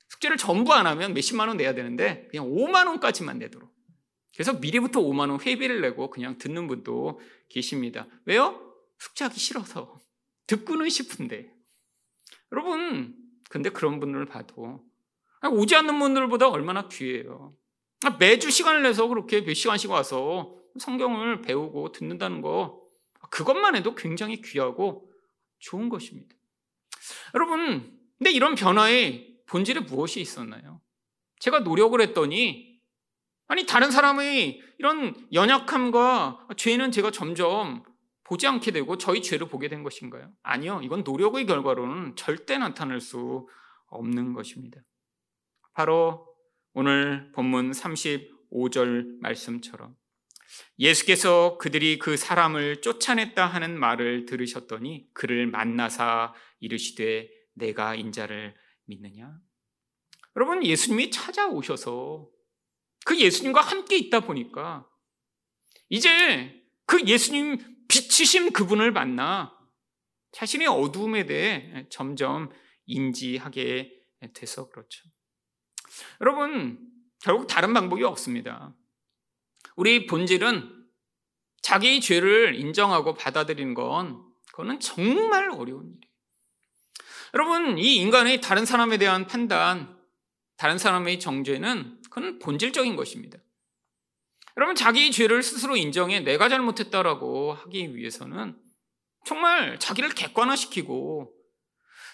숙제를 0.10 0.38
전부 0.38 0.74
안 0.74 0.88
하면 0.88 1.14
몇십만 1.14 1.48
원 1.48 1.58
내야 1.58 1.74
되는데 1.74 2.28
그냥 2.32 2.48
5만 2.50 2.88
원까지만 2.88 3.40
내도록 3.40 3.70
그래서 4.34 4.54
미리부터 4.54 5.02
5만 5.02 5.30
원 5.30 5.40
회비를 5.42 5.82
내고 5.82 6.10
그냥 6.10 6.38
듣는 6.38 6.68
분도 6.68 7.20
계십니다. 7.50 8.08
왜요? 8.26 8.62
숙제하기 9.00 9.40
싫어서 9.40 10.00
듣고는 10.48 10.90
싶은데 10.90 11.52
여러분 12.52 13.16
근데 13.50 13.70
그런 13.70 14.00
분들을 14.00 14.26
봐도 14.26 14.84
오지 15.52 15.76
않는 15.76 16.00
분들보다 16.00 16.50
얼마나 16.50 16.88
귀해요. 16.88 17.56
매주 18.20 18.52
시간을 18.52 18.84
내서 18.84 19.08
그렇게 19.08 19.44
몇 19.44 19.54
시간씩 19.54 19.90
와서 19.90 20.56
성경을 20.80 21.42
배우고 21.42 21.92
듣는다는 21.92 22.42
거 22.42 22.82
그것만 23.30 23.76
해도 23.76 23.96
굉장히 23.96 24.42
귀하고 24.42 25.12
좋은 25.60 25.90
것입니다. 25.90 26.36
여러분, 27.34 28.00
근데 28.18 28.32
이런 28.32 28.56
변화의 28.56 29.36
본질에 29.48 29.82
무엇이 29.82 30.22
있었나요? 30.22 30.82
제가 31.40 31.60
노력을 31.60 32.00
했더니 32.00 32.80
아니 33.48 33.66
다른 33.66 33.92
사람의 33.92 34.62
이런 34.80 35.16
연약함과 35.32 36.48
죄는 36.58 36.92
제가 36.92 37.12
점점 37.12 37.84
보지 38.24 38.48
않게 38.48 38.72
되고 38.72 38.98
저희 38.98 39.22
죄를 39.22 39.48
보게 39.48 39.68
된 39.68 39.84
것인가요? 39.84 40.32
아니요. 40.42 40.82
이건 40.84 41.04
노력의 41.04 41.46
결과로는 41.46 42.16
절대 42.16 42.58
나타날 42.58 43.00
수 43.00 43.48
없는 43.88 44.34
것입니다. 44.34 44.82
바로 45.74 46.35
오늘 46.78 47.32
본문 47.32 47.72
35절 47.72 49.22
말씀처럼 49.22 49.96
예수께서 50.78 51.58
그들이 51.58 51.98
그 51.98 52.18
사람을 52.18 52.82
쫓아냈다 52.82 53.46
하는 53.46 53.80
말을 53.80 54.26
들으셨더니 54.26 55.08
그를 55.14 55.48
만나사 55.48 56.34
이르시되 56.60 57.30
내가 57.54 57.96
인자를 57.96 58.54
믿느냐? 58.88 59.40
여러분 60.36 60.66
예수님이 60.66 61.12
찾아오셔서 61.12 62.30
그 63.06 63.22
예수님과 63.22 63.62
함께 63.62 63.96
있다 63.96 64.20
보니까 64.20 64.86
이제 65.88 66.62
그 66.86 67.02
예수님 67.08 67.58
빛이신 67.88 68.52
그분을 68.52 68.92
만나 68.92 69.58
자신의 70.34 70.68
어두움에 70.68 71.26
대해 71.26 71.88
점점 71.90 72.50
인지하게 72.86 73.94
돼서 74.34 74.70
그렇죠. 74.70 75.15
여러분, 76.22 76.80
결국 77.22 77.48
다른 77.48 77.74
방법이 77.74 78.04
없습니다. 78.04 78.76
우리 79.76 80.06
본질은 80.06 80.86
자기 81.62 82.00
죄를 82.00 82.56
인정하고 82.56 83.16
받아들이는 83.16 83.74
건 83.74 84.24
그거는 84.52 84.80
정말 84.80 85.50
어려운 85.50 85.88
일이에요. 85.88 86.16
여러분, 87.34 87.78
이 87.78 87.96
인간의 87.98 88.40
다른 88.42 88.66
사람에 88.66 88.98
대한 88.98 89.28
판단, 89.28 89.98
다른 90.58 90.78
사람의 90.78 91.20
정죄는 91.20 92.02
그건 92.04 92.40
본질적인 92.40 92.96
것입니다. 92.96 93.40
여러분, 94.58 94.76
자기 94.76 95.12
죄를 95.12 95.44
스스로 95.44 95.76
인정해 95.76 96.22
내가 96.22 96.48
잘못했다라고 96.48 97.54
하기 97.54 97.96
위해서는 97.96 98.58
정말 99.26 99.78
자기를 99.80 100.10
객관화시키고 100.12 101.34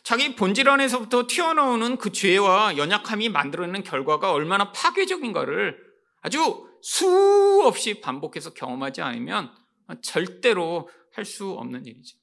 자기 0.04 0.36
본질 0.36 0.68
안에서부터 0.70 1.28
튀어나오는 1.28 1.98
그 1.98 2.12
죄와 2.12 2.78
연약함이 2.78 3.30
만들어내는 3.30 3.84
결과가 3.84 4.32
얼마나 4.32 4.72
파괴적인가를 4.72 5.78
아주 6.22 6.68
수없이 6.82 8.02
반복해서 8.02 8.54
경험하지 8.54 9.02
않으면 9.02 9.54
절대로 10.02 10.90
할 11.14 11.26
수 11.26 11.52
없는 11.52 11.86
일이죠. 11.86 12.18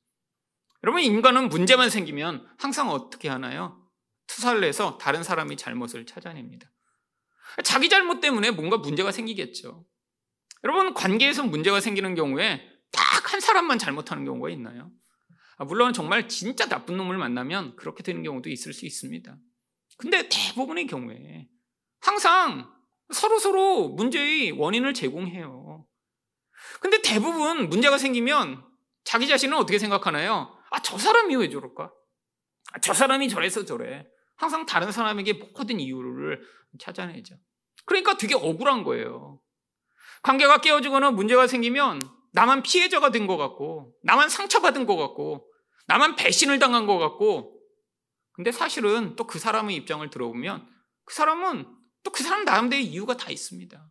여러분, 0.82 1.02
인간은 1.02 1.48
문제만 1.50 1.90
생기면 1.90 2.48
항상 2.58 2.88
어떻게 2.90 3.28
하나요? 3.28 3.86
투사를 4.26 4.62
해서 4.64 4.96
다른 4.98 5.22
사람이 5.22 5.56
잘못을 5.56 6.06
찾아냅니다. 6.06 6.70
자기 7.64 7.88
잘못 7.88 8.20
때문에 8.20 8.50
뭔가 8.50 8.78
문제가 8.78 9.12
생기겠죠. 9.12 9.84
여러분, 10.64 10.94
관계에서 10.94 11.44
문제가 11.44 11.80
생기는 11.80 12.14
경우에 12.14 12.62
딱 12.92 13.18
한 13.32 13.40
사람만 13.40 13.78
잘못하는 13.78 14.24
경우가 14.24 14.48
있나요? 14.50 14.90
아, 15.58 15.64
물론 15.64 15.92
정말 15.92 16.28
진짜 16.28 16.66
나쁜 16.66 16.96
놈을 16.96 17.18
만나면 17.18 17.76
그렇게 17.76 18.02
되는 18.02 18.22
경우도 18.22 18.48
있을 18.48 18.72
수 18.72 18.86
있습니다. 18.86 19.36
근데 19.98 20.28
대부분의 20.28 20.86
경우에 20.86 21.48
항상 22.00 22.72
서로 23.12 23.38
서로 23.38 23.88
문제의 23.88 24.52
원인을 24.52 24.94
제공해요. 24.94 25.84
근데 26.80 27.02
대부분 27.02 27.68
문제가 27.68 27.98
생기면 27.98 28.64
자기 29.02 29.26
자신은 29.26 29.56
어떻게 29.56 29.78
생각하나요? 29.78 30.56
아, 30.70 30.80
저 30.82 30.96
사람이 30.96 31.34
왜 31.36 31.48
저럴까? 31.48 31.90
아, 32.72 32.78
저 32.80 32.94
사람이 32.94 33.28
저래서 33.28 33.64
저래. 33.64 34.06
항상 34.36 34.66
다른 34.66 34.92
사람에게 34.92 35.32
모든 35.32 35.80
이유를 35.80 36.40
찾아내죠. 36.78 37.36
그러니까 37.86 38.16
되게 38.16 38.34
억울한 38.34 38.84
거예요. 38.84 39.40
관계가 40.22 40.60
깨어지거나 40.60 41.10
문제가 41.10 41.48
생기면 41.48 42.00
나만 42.38 42.62
피해자가 42.62 43.10
된 43.10 43.26
것 43.26 43.36
같고, 43.36 43.92
나만 44.04 44.28
상처받은 44.28 44.86
것 44.86 44.96
같고, 44.96 45.50
나만 45.88 46.14
배신을 46.14 46.60
당한 46.60 46.86
것 46.86 46.98
같고, 46.98 47.60
근데 48.32 48.52
사실은 48.52 49.16
또 49.16 49.26
그 49.26 49.40
사람의 49.40 49.74
입장을 49.74 50.08
들어보면 50.08 50.64
그 51.04 51.14
사람은 51.14 51.66
또 52.04 52.10
그 52.12 52.22
사람 52.22 52.44
나름대로 52.44 52.80
이유가 52.80 53.16
다 53.16 53.30
있습니다. 53.30 53.90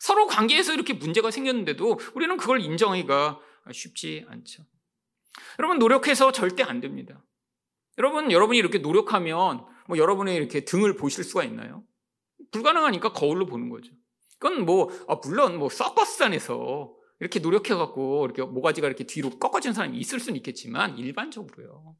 서로 0.00 0.26
관계에서 0.26 0.74
이렇게 0.74 0.92
문제가 0.94 1.30
생겼는데도 1.30 2.00
우리는 2.14 2.36
그걸 2.36 2.60
인정하기가 2.60 3.40
쉽지 3.72 4.26
않죠. 4.28 4.64
여러분, 5.60 5.78
노력해서 5.78 6.32
절대 6.32 6.64
안 6.64 6.80
됩니다. 6.80 7.24
여러분, 7.98 8.32
여러분이 8.32 8.58
이렇게 8.58 8.78
노력하면 8.78 9.64
뭐 9.86 9.98
여러분의 9.98 10.34
이렇게 10.34 10.64
등을 10.64 10.96
보실 10.96 11.22
수가 11.22 11.44
있나요? 11.44 11.84
불가능하니까 12.50 13.12
거울로 13.12 13.46
보는 13.46 13.68
거죠. 13.70 13.92
그건 14.40 14.64
뭐, 14.66 14.90
아, 15.06 15.14
물론 15.22 15.58
뭐 15.58 15.68
서커스단에서 15.68 16.92
이렇게 17.22 17.38
노력해갖고 17.38 18.24
이렇게 18.24 18.42
모가지가 18.42 18.88
이렇게 18.88 19.04
뒤로 19.04 19.30
꺾어진 19.38 19.72
사람이 19.72 19.96
있을 19.96 20.18
수는 20.18 20.36
있겠지만 20.38 20.98
일반적으로요. 20.98 21.94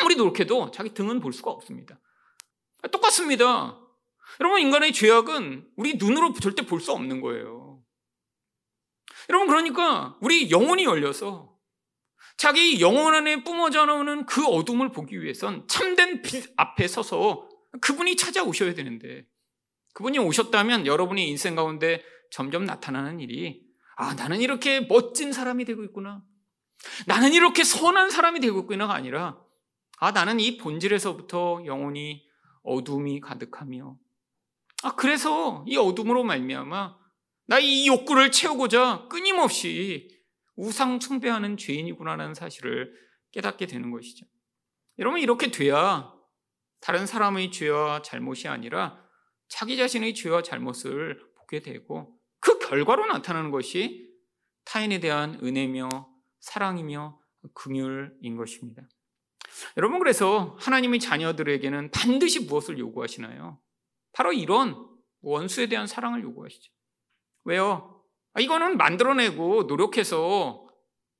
아무리 0.00 0.16
노력해도 0.16 0.70
자기 0.70 0.94
등은 0.94 1.20
볼 1.20 1.34
수가 1.34 1.50
없습니다. 1.50 2.00
똑같습니다. 2.90 3.78
여러분, 4.40 4.62
인간의 4.62 4.94
죄악은 4.94 5.68
우리 5.76 5.96
눈으로 5.96 6.32
절대 6.32 6.64
볼 6.64 6.80
수 6.80 6.92
없는 6.92 7.20
거예요. 7.20 7.82
여러분, 9.28 9.48
그러니까 9.48 10.16
우리 10.22 10.50
영혼이 10.50 10.84
열려서 10.84 11.54
자기 12.38 12.80
영혼 12.80 13.14
안에 13.14 13.44
뿜어져 13.44 13.84
나오는 13.84 14.24
그 14.24 14.46
어둠을 14.46 14.92
보기 14.92 15.22
위해선 15.22 15.68
참된 15.68 16.22
빛 16.22 16.54
앞에 16.56 16.88
서서 16.88 17.50
그분이 17.82 18.16
찾아오셔야 18.16 18.72
되는데 18.72 19.26
그분이 19.92 20.18
오셨다면 20.20 20.86
여러분의 20.86 21.28
인생 21.28 21.54
가운데 21.54 22.02
점점 22.30 22.64
나타나는 22.64 23.20
일이 23.20 23.71
아, 24.02 24.14
나는 24.14 24.40
이렇게 24.40 24.80
멋진 24.80 25.32
사람이 25.32 25.64
되고 25.64 25.84
있구나. 25.84 26.24
나는 27.06 27.32
이렇게 27.32 27.62
선한 27.62 28.10
사람이 28.10 28.40
되고 28.40 28.58
있구나가 28.60 28.94
아니라 28.94 29.40
아, 29.98 30.10
나는 30.10 30.40
이 30.40 30.56
본질에서부터 30.56 31.62
영혼이 31.66 32.26
어둠이 32.64 33.20
가득하며 33.20 33.96
아, 34.82 34.94
그래서 34.96 35.64
이 35.68 35.76
어둠으로 35.76 36.24
말미암아 36.24 36.96
나 37.46 37.58
이 37.60 37.86
욕구를 37.86 38.32
채우고자 38.32 39.06
끊임없이 39.08 40.08
우상 40.56 40.98
숭배하는 40.98 41.56
죄인이구나라는 41.56 42.34
사실을 42.34 42.92
깨닫게 43.30 43.66
되는 43.66 43.92
것이죠. 43.92 44.26
여러분 44.98 45.20
이렇게 45.20 45.52
돼야 45.52 46.12
다른 46.80 47.06
사람의 47.06 47.52
죄와 47.52 48.02
잘못이 48.02 48.48
아니라 48.48 49.00
자기 49.48 49.76
자신의 49.76 50.14
죄와 50.14 50.42
잘못을 50.42 51.20
보게 51.36 51.60
되고 51.60 52.16
그 52.16 52.21
결과로 52.72 53.04
나타나는 53.04 53.50
것이 53.50 54.10
타인에 54.64 54.98
대한 54.98 55.38
은혜며 55.42 56.08
사랑이며 56.40 57.20
긍휼인 57.52 58.34
것입니다. 58.38 58.80
여러분 59.76 59.98
그래서 59.98 60.56
하나님의 60.58 60.98
자녀들에게는 60.98 61.90
반드시 61.90 62.40
무엇을 62.46 62.78
요구하시나요? 62.78 63.60
바로 64.12 64.32
이런 64.32 64.88
원수에 65.20 65.66
대한 65.66 65.86
사랑을 65.86 66.22
요구하시죠. 66.22 66.72
왜요? 67.44 68.02
아, 68.32 68.40
이거는 68.40 68.78
만들어내고 68.78 69.64
노력해서 69.64 70.66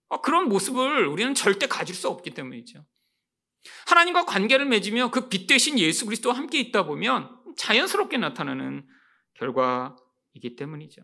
아, 0.08 0.22
그런 0.22 0.48
모습을 0.48 1.06
우리는 1.06 1.34
절대 1.34 1.66
가질 1.66 1.94
수 1.94 2.08
없기 2.08 2.30
때문이죠. 2.30 2.82
하나님과 3.88 4.24
관계를 4.24 4.64
맺으며 4.64 5.10
그 5.10 5.28
빛 5.28 5.46
대신 5.46 5.78
예수 5.78 6.06
그리스도와 6.06 6.34
함께 6.34 6.58
있다 6.60 6.86
보면 6.86 7.28
자연스럽게 7.58 8.16
나타나는 8.16 8.88
결과이기 9.34 10.56
때문이죠. 10.56 11.02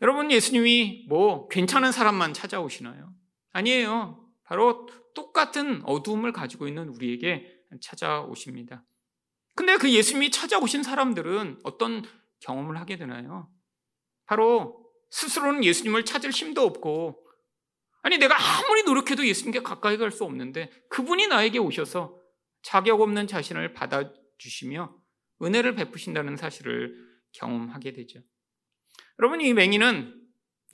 여러분 0.00 0.30
예수님이 0.30 1.06
뭐 1.08 1.48
괜찮은 1.48 1.92
사람만 1.92 2.34
찾아오시나요? 2.34 3.12
아니에요. 3.52 4.28
바로 4.44 4.88
똑같은 5.14 5.82
어두움을 5.84 6.32
가지고 6.32 6.66
있는 6.66 6.88
우리에게 6.88 7.46
찾아오십니다. 7.80 8.84
근데 9.54 9.76
그 9.76 9.92
예수님이 9.92 10.30
찾아오신 10.30 10.82
사람들은 10.82 11.60
어떤 11.64 12.02
경험을 12.40 12.78
하게 12.78 12.96
되나요? 12.96 13.50
바로 14.24 14.82
스스로는 15.10 15.62
예수님을 15.64 16.04
찾을 16.04 16.30
힘도 16.30 16.62
없고 16.62 17.22
아니 18.02 18.18
내가 18.18 18.34
아무리 18.36 18.82
노력해도 18.82 19.26
예수님께 19.26 19.62
가까이 19.62 19.96
갈 19.96 20.10
수 20.10 20.24
없는데 20.24 20.70
그분이 20.88 21.28
나에게 21.28 21.58
오셔서 21.58 22.18
자격 22.62 23.00
없는 23.00 23.26
자신을 23.26 23.74
받아주시며 23.74 24.96
은혜를 25.42 25.74
베푸신다는 25.74 26.36
사실을 26.36 26.96
경험하게 27.32 27.92
되죠. 27.92 28.20
여러분 29.18 29.40
이 29.40 29.52
맹인은 29.52 30.20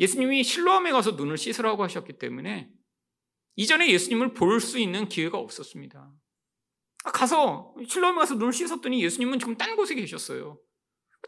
예수님이 0.01 0.45
실로암에 0.45 0.93
가서 0.93 1.13
눈을 1.13 1.37
씻으라고 1.37 1.83
하셨기 1.83 2.19
때문에 2.19 2.71
이전에 3.57 3.91
예수님을 3.91 4.35
볼 4.35 4.61
수 4.61 4.79
있는 4.79 5.09
기회가 5.09 5.39
없었습니다. 5.39 6.13
아, 7.05 7.11
가서 7.13 7.75
실로암에 7.87 8.19
가서 8.19 8.35
눈을 8.35 8.53
씻었더니 8.53 9.03
예수님은 9.03 9.39
지금 9.39 9.57
딴 9.57 9.77
곳에 9.77 9.95
계셨어요. 9.95 10.61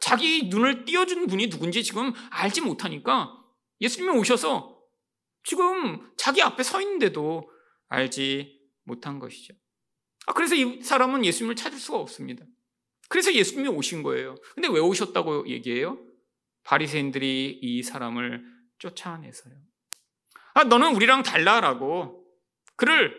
자기 0.01 0.45
눈을 0.45 0.85
띄워준 0.85 1.27
분이 1.27 1.51
누군지 1.51 1.83
지금 1.83 2.13
알지 2.31 2.61
못하니까 2.61 3.37
예수님이 3.81 4.17
오셔서 4.19 4.79
지금 5.43 6.11
자기 6.17 6.43
앞에 6.43 6.63
서 6.63 6.81
있는데도 6.81 7.51
알지 7.89 8.61
못한 8.85 9.19
것이죠. 9.19 9.55
아, 10.27 10.33
그래서 10.33 10.55
이 10.55 10.83
사람은 10.83 11.25
예수님을 11.25 11.57
찾을 11.57 11.79
수가 11.79 11.99
없습니다. 11.99 12.45
그래서 13.09 13.35
예수님이 13.35 13.69
오신 13.69 14.03
거예요. 14.05 14.37
근데 14.55 14.69
왜 14.69 14.79
오셨다고 14.79 15.49
얘기해요? 15.49 15.99
바리새인들이 16.65 17.59
이 17.63 17.83
사람을 17.83 18.45
쫓아내서요. 18.79 19.55
아, 20.55 20.65
너는 20.65 20.95
우리랑 20.95 21.23
달라라고 21.23 22.25
그를 22.77 23.15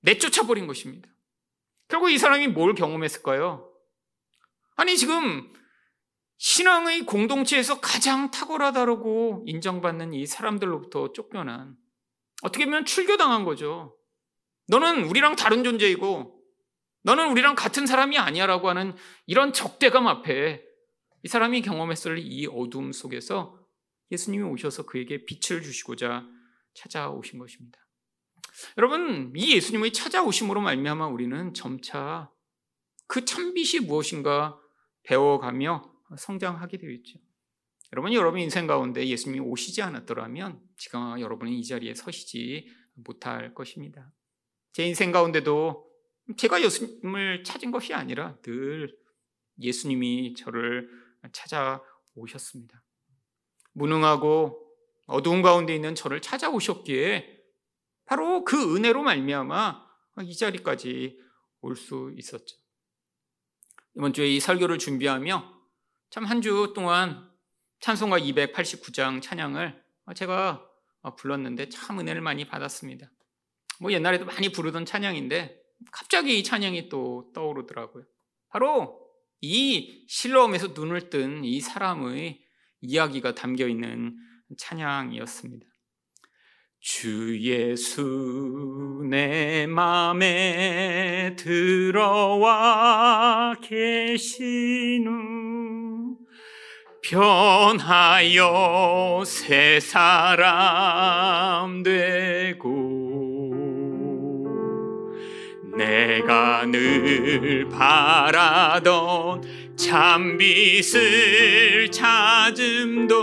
내쫓아 0.00 0.46
버린 0.46 0.66
것입니다. 0.66 1.08
결국 1.88 2.10
이 2.10 2.18
사람이 2.18 2.48
뭘 2.48 2.74
경험했을까요? 2.74 3.70
아니 4.76 4.96
지금 4.96 5.52
신앙의 6.38 7.06
공동체에서 7.06 7.80
가장 7.80 8.30
탁월하다고 8.30 9.44
인정받는 9.46 10.14
이 10.14 10.26
사람들로부터 10.26 11.12
쫓겨난 11.12 11.76
어떻게 12.42 12.64
보면 12.64 12.84
출교당한 12.84 13.44
거죠. 13.44 13.96
너는 14.68 15.04
우리랑 15.04 15.36
다른 15.36 15.62
존재이고 15.64 16.38
너는 17.02 17.30
우리랑 17.30 17.54
같은 17.54 17.86
사람이 17.86 18.18
아니야라고 18.18 18.68
하는 18.68 18.94
이런 19.26 19.52
적대감 19.52 20.06
앞에 20.06 20.62
이 21.24 21.28
사람이 21.28 21.62
경험했을 21.62 22.18
이 22.18 22.46
어둠 22.46 22.92
속에서 22.92 23.58
예수님이 24.12 24.44
오셔서 24.44 24.84
그에게 24.84 25.24
빛을 25.24 25.62
주시고자 25.62 26.28
찾아오신 26.74 27.38
것입니다. 27.38 27.78
여러분, 28.76 29.32
이 29.34 29.56
예수님의 29.56 29.94
찾아오심으로 29.94 30.60
말미암아 30.60 31.06
우리는 31.06 31.54
점차 31.54 32.30
그 33.06 33.24
참빛이 33.24 33.86
무엇인가 33.86 34.60
배워가며 35.04 35.90
성장하게 36.18 36.76
되어 36.76 36.90
있죠. 36.90 37.18
여러분이 37.94 38.16
여러분 38.16 38.40
인생 38.40 38.66
가운데 38.66 39.06
예수님이 39.06 39.40
오시지 39.40 39.80
않았더라면 39.80 40.60
지금 40.76 41.18
여러분이 41.18 41.58
이 41.58 41.64
자리에 41.64 41.94
서시지 41.94 42.68
못할 42.94 43.54
것입니다. 43.54 44.12
제 44.72 44.86
인생 44.86 45.10
가운데도 45.10 45.90
제가 46.36 46.62
예수님을 46.62 47.44
찾은 47.44 47.70
것이 47.70 47.94
아니라 47.94 48.36
늘 48.42 48.94
예수님이 49.60 50.34
저를 50.34 51.03
찾아오셨습니다. 51.32 52.82
무능하고 53.72 54.60
어두운 55.06 55.42
가운데 55.42 55.74
있는 55.74 55.94
저를 55.94 56.20
찾아오셨기에 56.20 57.42
바로 58.06 58.44
그 58.44 58.76
은혜로 58.76 59.02
말미암아 59.02 59.84
이 60.22 60.36
자리까지 60.36 61.18
올 61.60 61.76
수 61.76 62.12
있었죠. 62.16 62.56
이번 63.96 64.12
주에 64.12 64.28
이 64.28 64.38
설교를 64.40 64.78
준비하며 64.78 65.52
참 66.10 66.24
한 66.26 66.40
주 66.42 66.72
동안 66.74 67.30
찬송가 67.80 68.18
289장 68.18 69.20
찬양을 69.22 69.82
제가 70.14 70.66
불렀는데 71.18 71.68
참 71.70 71.98
은혜를 72.00 72.20
많이 72.20 72.46
받았습니다. 72.46 73.10
뭐 73.80 73.92
옛날에도 73.92 74.24
많이 74.24 74.50
부르던 74.52 74.86
찬양인데 74.86 75.60
갑자기 75.90 76.38
이 76.38 76.44
찬양이 76.44 76.88
또 76.88 77.30
떠오르더라고요. 77.34 78.04
바로 78.48 79.03
이 79.44 80.04
실로암에서 80.08 80.68
눈을 80.68 81.10
뜬 81.10 81.44
이 81.44 81.60
사람의 81.60 82.40
이야기가 82.80 83.34
담겨 83.34 83.68
있는 83.68 84.16
찬양이었습니다. 84.56 85.66
주 86.80 87.38
예수 87.40 89.02
내 89.08 89.66
맘에 89.66 91.34
들어와 91.36 92.44
계신 93.62 95.06
후 95.06 96.18
변하여 97.02 98.42
새 99.26 99.80
사람 99.80 101.82
되고 101.82 103.03
내가 105.76 106.66
늘 106.66 107.68
바라던 107.68 109.42
참빛을 109.76 111.00
찾음도 111.90 113.14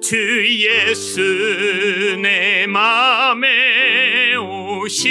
주 0.00 0.46
예수 0.48 2.16
내 2.22 2.66
맘에 2.66 4.36
오신 4.36 5.10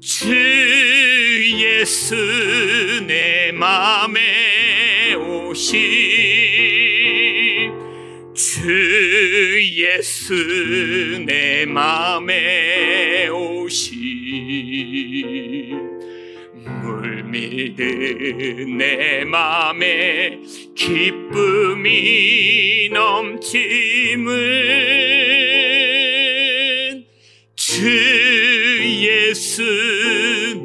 주 0.00 0.34
예수 1.58 2.14
내 3.06 3.50
맘에 3.52 5.14
오신 5.14 6.37
예수 9.88 11.24
내 11.24 11.64
맘에 11.64 13.28
오신 13.28 13.96
물밀듯 16.82 18.68
내 18.76 19.24
맘에 19.24 20.40
기쁨이 20.76 21.88
넘침은 22.92 24.34
주 27.56 27.88
예수 29.00 29.62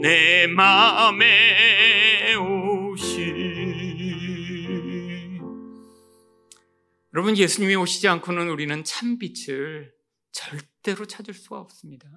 내 0.02 0.48
맘에 0.48 1.33
여러분 7.14 7.38
예수님이 7.38 7.76
오시지 7.76 8.08
않고는 8.08 8.50
우리는 8.50 8.84
참빛을 8.84 9.94
절대로 10.32 11.06
찾을 11.06 11.36
수가 11.36 11.60
없습니다. 11.60 12.08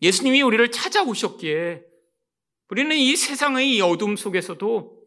예수님이 0.00 0.42
우리를 0.42 0.70
찾아오셨기에 0.70 1.82
우리는 2.68 2.96
이 2.96 3.16
세상의 3.16 3.74
이 3.74 3.80
어둠 3.80 4.14
속에서도 4.14 5.02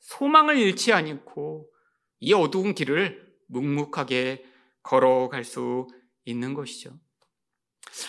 소망을 0.00 0.58
잃지 0.58 0.92
않고 0.94 1.70
이 2.20 2.32
어두운 2.32 2.74
길을 2.74 3.34
묵묵하게 3.48 4.44
걸어갈 4.82 5.44
수 5.44 5.86
있는 6.24 6.54
것이죠. 6.54 6.98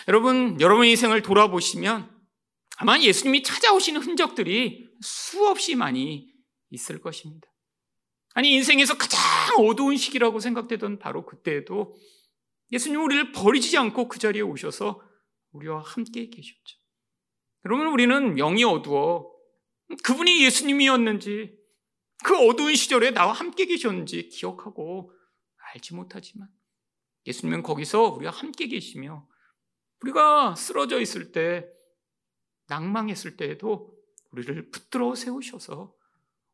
여러분, 0.08 0.58
여러분 0.60 0.86
인생을 0.86 1.20
돌아보시면 1.20 2.10
아마 2.78 2.98
예수님이 2.98 3.42
찾아오시는 3.42 4.00
흔적들이 4.00 4.88
수없이 5.02 5.74
많이 5.74 6.32
있을 6.70 7.00
것입니다. 7.02 7.48
아니, 8.36 8.52
인생에서 8.52 8.98
가장 8.98 9.18
어두운 9.56 9.96
시기라고 9.96 10.40
생각되던 10.40 10.98
바로 10.98 11.24
그때에도 11.24 11.96
예수님 12.70 13.02
우리를 13.02 13.32
버리지 13.32 13.78
않고 13.78 14.08
그 14.08 14.18
자리에 14.18 14.42
오셔서 14.42 15.02
우리와 15.52 15.80
함께 15.80 16.28
계셨죠. 16.28 16.78
여러분, 17.64 17.86
우리는 17.86 18.34
명이 18.34 18.62
어두워 18.62 19.34
그분이 20.04 20.44
예수님이었는지 20.44 21.56
그 22.24 22.36
어두운 22.46 22.74
시절에 22.74 23.12
나와 23.12 23.32
함께 23.32 23.64
계셨는지 23.64 24.28
기억하고 24.28 25.12
알지 25.72 25.94
못하지만 25.94 26.46
예수님은 27.24 27.62
거기서 27.62 28.02
우리가 28.02 28.30
함께 28.30 28.66
계시며 28.66 29.26
우리가 30.02 30.56
쓰러져 30.56 31.00
있을 31.00 31.32
때 31.32 31.66
낭망했을 32.66 33.38
때에도 33.38 33.96
우리를 34.30 34.70
붙들어 34.70 35.14
세우셔서 35.14 35.94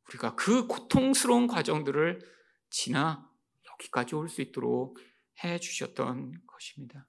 우리가 0.08 0.34
그 0.34 0.66
고통스러운 0.66 1.46
과정들을 1.46 2.20
지나 2.70 3.28
여기까지 3.72 4.14
올 4.14 4.28
수 4.28 4.40
있도록 4.42 4.98
해 5.44 5.58
주셨던 5.58 6.40
것입니다. 6.46 7.06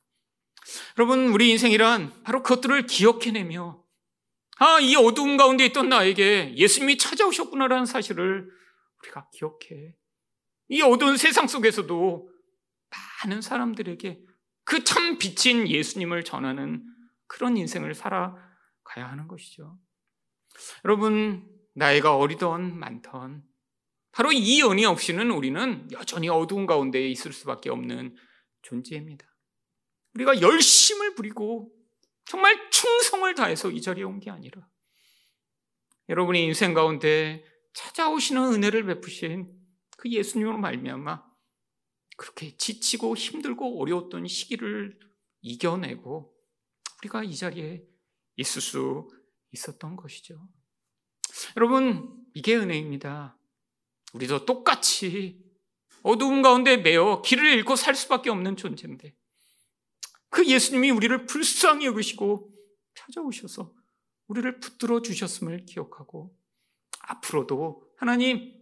여러분, 0.98 1.28
우리 1.28 1.50
인생이란 1.52 2.24
바로 2.24 2.42
그것들을 2.42 2.86
기억해내며 2.88 3.84
아, 4.60 4.80
이 4.80 4.96
어두운 4.96 5.36
가운데 5.36 5.66
있던 5.66 5.90
나에게 5.90 6.56
예수님이 6.56 6.98
찾아오셨구나라는 6.98 7.86
사실을 7.86 8.50
우리가 9.02 9.30
기억해. 9.34 9.96
이 10.70 10.82
어두운 10.82 11.18
세상 11.18 11.48
속에서도 11.48 12.30
많은 13.26 13.42
사람들에게 13.42 14.22
그 14.64 14.84
참 14.86 15.18
빛인 15.18 15.68
예수님을 15.68 16.24
전하는 16.24 16.86
그런 17.28 17.58
인생을 17.58 17.94
살아가야 17.94 19.10
하는 19.10 19.28
것이죠. 19.28 19.78
여러분, 20.86 21.46
나이가 21.74 22.18
어리던 22.18 22.78
많던 22.78 23.44
바로 24.12 24.32
이 24.32 24.60
연이 24.60 24.86
없이는 24.86 25.32
우리는 25.32 25.90
여전히 25.92 26.30
어두운 26.30 26.66
가운데 26.66 27.08
있을 27.10 27.34
수밖에 27.34 27.70
없는 27.70 28.16
존재입니다. 28.62 29.26
우리가 30.14 30.42
열심을 30.42 31.16
부리고 31.16 31.74
정말 32.26 32.70
충성을 32.70 33.34
다해서 33.36 33.72
이 33.72 33.82
자리에 33.82 34.04
온 34.04 34.20
게 34.20 34.30
아니라 34.30 34.68
여러분의 36.10 36.44
인생 36.44 36.74
가운데 36.74 37.44
찾아오시는 37.74 38.54
은혜를 38.54 38.86
베푸신 38.86 39.52
그 39.98 40.12
예수님으로 40.12 40.58
말미암아 40.60 41.24
그렇게 42.18 42.56
지치고 42.56 43.16
힘들고 43.16 43.82
어려웠던 43.82 44.28
시기를 44.28 45.00
이겨내고 45.42 46.34
우리가 47.00 47.24
이 47.24 47.36
자리에 47.36 47.84
있을 48.36 48.62
수 48.62 49.10
있었던 49.52 49.96
것이죠. 49.96 50.48
여러분, 51.58 52.26
이게 52.34 52.56
은혜입니다. 52.56 53.38
우리도 54.14 54.46
똑같이 54.46 55.44
어두운 56.04 56.42
가운데 56.42 56.78
매여 56.78 57.22
길을 57.24 57.46
잃고 57.46 57.76
살 57.76 57.96
수밖에 57.96 58.30
없는 58.30 58.58
존재인데 58.58 59.16
그 60.30 60.46
예수님이 60.46 60.92
우리를 60.92 61.26
불쌍히 61.26 61.86
여기시고 61.86 62.52
찾아오셔서 62.96 63.74
우리를 64.28 64.60
붙들어 64.60 65.02
주셨음을 65.02 65.66
기억하고 65.66 66.36
앞으로도 67.00 67.84
하나님 67.98 68.54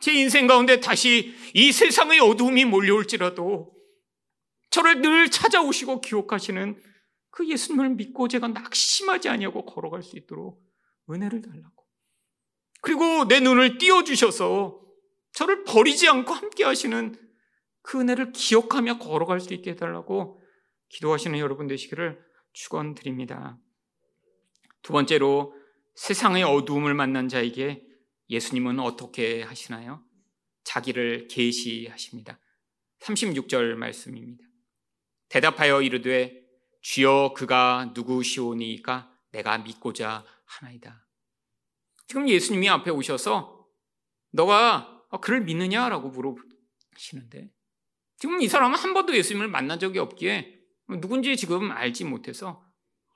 제 0.00 0.12
인생 0.12 0.46
가운데 0.46 0.80
다시 0.80 1.34
이 1.54 1.70
세상의 1.70 2.18
어두움이 2.20 2.64
몰려올지라도 2.64 3.72
저를 4.70 5.00
늘 5.00 5.30
찾아오시고 5.30 6.00
기억하시는 6.00 6.82
그 7.30 7.48
예수님을 7.48 7.90
믿고 7.90 8.26
제가 8.28 8.48
낙심하지 8.48 9.28
아니하고 9.28 9.64
걸어갈 9.64 10.02
수 10.02 10.16
있도록 10.16 10.62
은혜를 11.08 11.42
달라고 11.42 11.81
그리고 12.82 13.26
내 13.26 13.40
눈을 13.40 13.78
띄워주셔서 13.78 14.80
저를 15.32 15.64
버리지 15.64 16.08
않고 16.08 16.34
함께 16.34 16.64
하시는 16.64 17.16
그 17.80 18.00
은혜를 18.00 18.32
기억하며 18.32 18.98
걸어갈 18.98 19.40
수 19.40 19.54
있게 19.54 19.70
해달라고 19.70 20.42
기도하시는 20.90 21.38
여러분 21.38 21.68
되시기를 21.68 22.20
축원드립니다. 22.52 23.58
두 24.82 24.92
번째로 24.92 25.54
세상의 25.94 26.42
어두움을 26.42 26.94
만난 26.94 27.28
자에게 27.28 27.86
예수님은 28.28 28.80
어떻게 28.80 29.42
하시나요? 29.42 30.04
자기를 30.64 31.28
계시하십니다. 31.28 32.38
36절 33.00 33.74
말씀입니다. 33.74 34.44
대답하여 35.28 35.82
이르되 35.82 36.42
주여 36.80 37.32
그가 37.36 37.92
누구시오니까 37.94 39.10
내가 39.30 39.58
믿고자 39.58 40.24
하나이다. 40.44 41.01
지금 42.12 42.28
예수님이 42.28 42.68
앞에 42.68 42.90
오셔서 42.90 43.66
너가 44.32 45.02
그를 45.22 45.40
믿느냐라고 45.44 46.10
물어보시는데 46.10 47.50
지금 48.18 48.42
이 48.42 48.48
사람은 48.48 48.78
한 48.78 48.92
번도 48.92 49.16
예수님을 49.16 49.48
만난 49.48 49.78
적이 49.78 50.00
없기에 50.00 50.60
누군지 51.00 51.34
지금 51.38 51.70
알지 51.70 52.04
못해서 52.04 52.62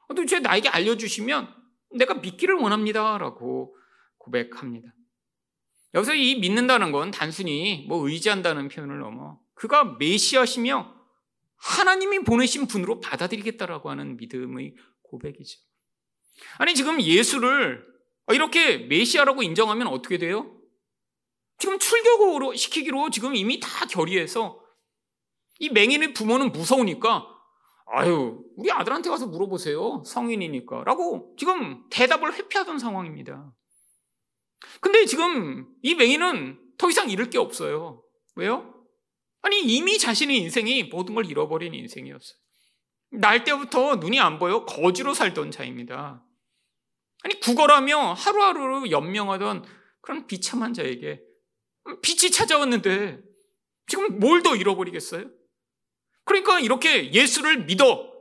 도대체 0.09 0.41
나에게 0.41 0.71
알려주시면 0.71 1.55
내가 1.97 2.15
믿기를 2.15 2.55
원합니다라고 2.55 3.77
고백합니다. 4.17 4.95
여기서 5.93 6.15
이 6.15 6.37
믿는다는 6.37 6.91
건 6.91 7.11
단순히 7.11 7.85
뭐 7.87 8.09
의지한다는 8.09 8.69
표현을 8.69 8.99
넘어 9.01 9.39
그가 9.53 9.99
메시아시며 9.99 10.97
하나님이 11.57 12.21
보내신 12.21 12.67
분으로 12.67 13.01
받아들이겠다라고 13.01 13.91
하는 13.91 14.17
믿음의 14.17 14.75
고백이죠. 15.03 15.61
아니 16.57 16.75
지금 16.75 17.03
예수를 17.03 17.95
이렇게 18.35 18.79
메시아라고 18.79 19.43
인정하면 19.43 19.87
어떻게 19.89 20.19
돼요? 20.19 20.53
지금 21.59 21.79
출교로 21.79 22.55
시키기로 22.55 23.11
지금 23.11 23.35
이미 23.35 23.61
다 23.61 23.87
결의해서 23.87 24.61
이 25.59 25.71
맹인의 25.71 26.12
부모는 26.12 26.53
무서우니까 26.53 27.37
아유, 27.89 28.43
우리 28.57 28.71
아들한테 28.71 29.09
가서 29.09 29.27
물어보세요. 29.29 30.03
성인이니까. 30.05 30.85
라고 30.85 31.35
지금 31.39 31.85
대답을 31.91 32.35
회피하던 32.35 32.79
상황입니다. 32.79 33.53
근데 34.81 35.07
지금 35.07 35.69
이 35.83 35.95
맹인은 35.95 36.59
더 36.79 36.91
이상 36.91 37.09
잃을 37.09 37.31
게 37.31 37.39
없어요. 37.39 38.03
왜요? 38.35 38.75
아니, 39.43 39.62
이미 39.62 39.99
자신의 39.99 40.37
인생이 40.39 40.85
모든 40.85 41.15
걸 41.15 41.27
잃어버린 41.27 41.75
인생이었어요. 41.75 42.37
날 43.12 43.45
때부터 43.45 43.97
눈이 43.97 44.19
안 44.19 44.39
보여 44.41 44.65
거지로 44.65 45.15
살던 45.15 45.53
자입니다. 45.53 46.26
아니, 47.27 47.41
구걸하며 47.41 48.12
하루하루 48.12 48.89
연명하던 48.89 49.65
그런 50.01 50.29
비참한 50.29 50.73
자에게 50.73 51.21
빛이 52.01 52.31
찾아왔는데 52.31 53.21
지금 53.89 54.21
뭘 54.21 54.45
더 54.45 54.55
잃어버리겠어요? 54.55 55.29
그러니까 56.25 56.61
이렇게 56.61 57.12
예수를 57.12 57.65
믿어 57.65 58.12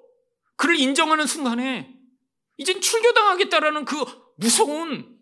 그를 0.58 0.80
인정하는 0.80 1.28
순간에 1.28 1.96
이젠 2.58 2.82
출교당하겠다라는 2.82 3.86
그 3.86 3.96
무서운 4.38 5.20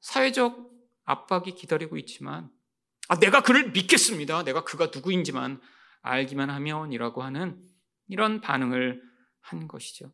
사회적 0.00 0.70
압박이 1.04 1.56
기다리고 1.56 1.96
있지만 1.96 2.48
아, 3.08 3.18
내가 3.18 3.42
그를 3.42 3.72
믿겠습니다. 3.72 4.44
내가 4.44 4.62
그가 4.62 4.92
누구인지만 4.94 5.60
알기만 6.02 6.48
하면이라고 6.48 7.24
하는 7.24 7.60
이런 8.06 8.40
반응을 8.40 9.02
한 9.40 9.66
것이죠. 9.66 10.12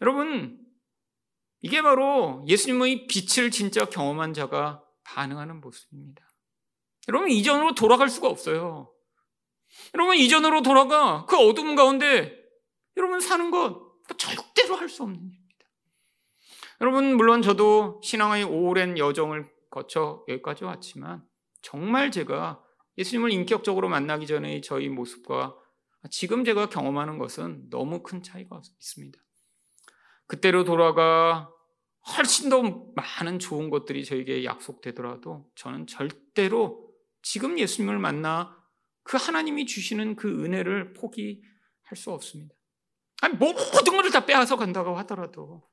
여러분, 0.00 0.64
이게 1.64 1.80
바로 1.80 2.44
예수님의 2.46 3.06
빛을 3.06 3.50
진짜 3.50 3.86
경험한 3.86 4.34
자가 4.34 4.84
반응하는 5.02 5.60
모습입니다. 5.60 6.22
여러분, 7.08 7.30
이전으로 7.30 7.74
돌아갈 7.74 8.08
수가 8.08 8.28
없어요. 8.28 8.94
여러분 9.94 10.16
이전으로 10.16 10.62
돌아가 10.62 11.24
그 11.26 11.36
어둠 11.36 11.74
가운데 11.74 12.36
여러분 12.96 13.20
사는 13.20 13.50
것 13.50 13.82
절대로 14.16 14.76
할 14.76 14.88
수 14.88 15.02
없는 15.02 15.18
일입니다. 15.18 15.66
여러분 16.80 17.16
물론 17.16 17.42
저도 17.42 18.00
신앙의 18.02 18.44
오랜 18.44 18.98
여정을 18.98 19.50
거쳐 19.70 20.24
여기까지 20.28 20.64
왔지만 20.64 21.24
정말 21.62 22.10
제가 22.10 22.62
예수님을 22.98 23.32
인격적으로 23.32 23.88
만나기 23.88 24.26
전에 24.26 24.60
저희 24.60 24.88
모습과 24.88 25.56
지금 26.10 26.44
제가 26.44 26.68
경험하는 26.68 27.18
것은 27.18 27.70
너무 27.70 28.02
큰 28.02 28.22
차이가 28.22 28.60
있습니다. 28.78 29.18
그때로 30.26 30.64
돌아가 30.64 31.50
훨씬 32.06 32.50
더 32.50 32.62
많은 32.94 33.38
좋은 33.38 33.70
것들이 33.70 34.04
저에게 34.04 34.44
약속되더라도 34.44 35.50
저는 35.54 35.86
절대로 35.86 36.92
지금 37.22 37.58
예수님을 37.58 37.98
만나 37.98 38.62
그 39.02 39.16
하나님이 39.16 39.66
주시는 39.66 40.16
그 40.16 40.44
은혜를 40.44 40.92
포기할 40.92 41.96
수 41.96 42.10
없습니다. 42.10 42.54
아니, 43.22 43.34
모든 43.36 43.96
것을 43.96 44.10
다 44.10 44.26
빼앗아 44.26 44.56
간다고 44.56 44.96
하더라도 44.98 45.66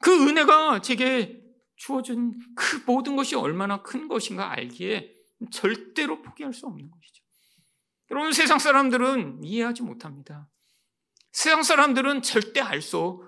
그 0.00 0.28
은혜가 0.28 0.82
제게 0.82 1.42
주어진 1.76 2.38
그 2.54 2.82
모든 2.86 3.16
것이 3.16 3.34
얼마나 3.34 3.82
큰 3.82 4.08
것인가 4.08 4.50
알기에 4.52 5.14
절대로 5.52 6.22
포기할 6.22 6.52
수 6.52 6.66
없는 6.66 6.90
것이죠. 6.90 7.24
여러분, 8.10 8.32
세상 8.32 8.58
사람들은 8.58 9.42
이해하지 9.42 9.82
못합니다. 9.82 10.48
세상 11.32 11.62
사람들은 11.62 12.22
절대 12.22 12.60
알 12.60 12.80
수 12.82 13.22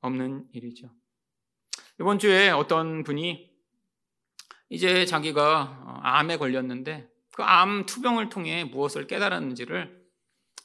없는 0.00 0.46
일이죠. 0.52 0.90
이번 2.00 2.18
주에 2.18 2.48
어떤 2.48 3.04
분이 3.04 3.50
이제 4.70 5.04
자기가 5.04 6.00
암에 6.02 6.38
걸렸는데 6.38 7.10
그 7.34 7.42
암 7.42 7.86
투병을 7.86 8.28
통해 8.28 8.64
무엇을 8.64 9.06
깨달았는지를 9.06 10.00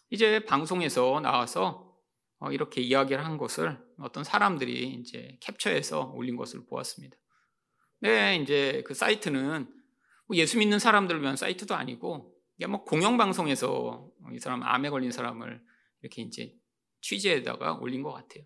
이제 0.10 0.46
방송에서 0.46 1.20
나와서 1.20 1.94
어, 2.40 2.52
이렇게 2.52 2.82
이야기를 2.82 3.26
한 3.26 3.38
것을 3.38 3.78
어떤 4.00 4.24
사람들이 4.24 4.94
이제 4.94 5.38
캡처해서 5.42 6.12
올린 6.16 6.36
것을 6.36 6.66
보았습니다. 6.66 7.18
네, 8.00 8.38
이제 8.38 8.84
그 8.86 8.94
사이트는 8.94 9.68
뭐 10.28 10.38
예수 10.38 10.58
믿는 10.58 10.80
사람들을 10.80 11.22
위한 11.22 11.36
사이트도 11.36 11.76
아니고 11.76 12.34
이게 12.58 12.68
뭐 12.68 12.84
공영방송에서 12.84 14.10
이 14.34 14.40
사람 14.40 14.64
암에 14.64 14.90
걸린 14.90 15.12
사람을 15.12 15.62
이렇게 16.02 16.22
이제 16.22 16.54
취재에다가 17.02 17.76
올린 17.76 18.04
것 18.04 18.12
같아요. 18.12 18.44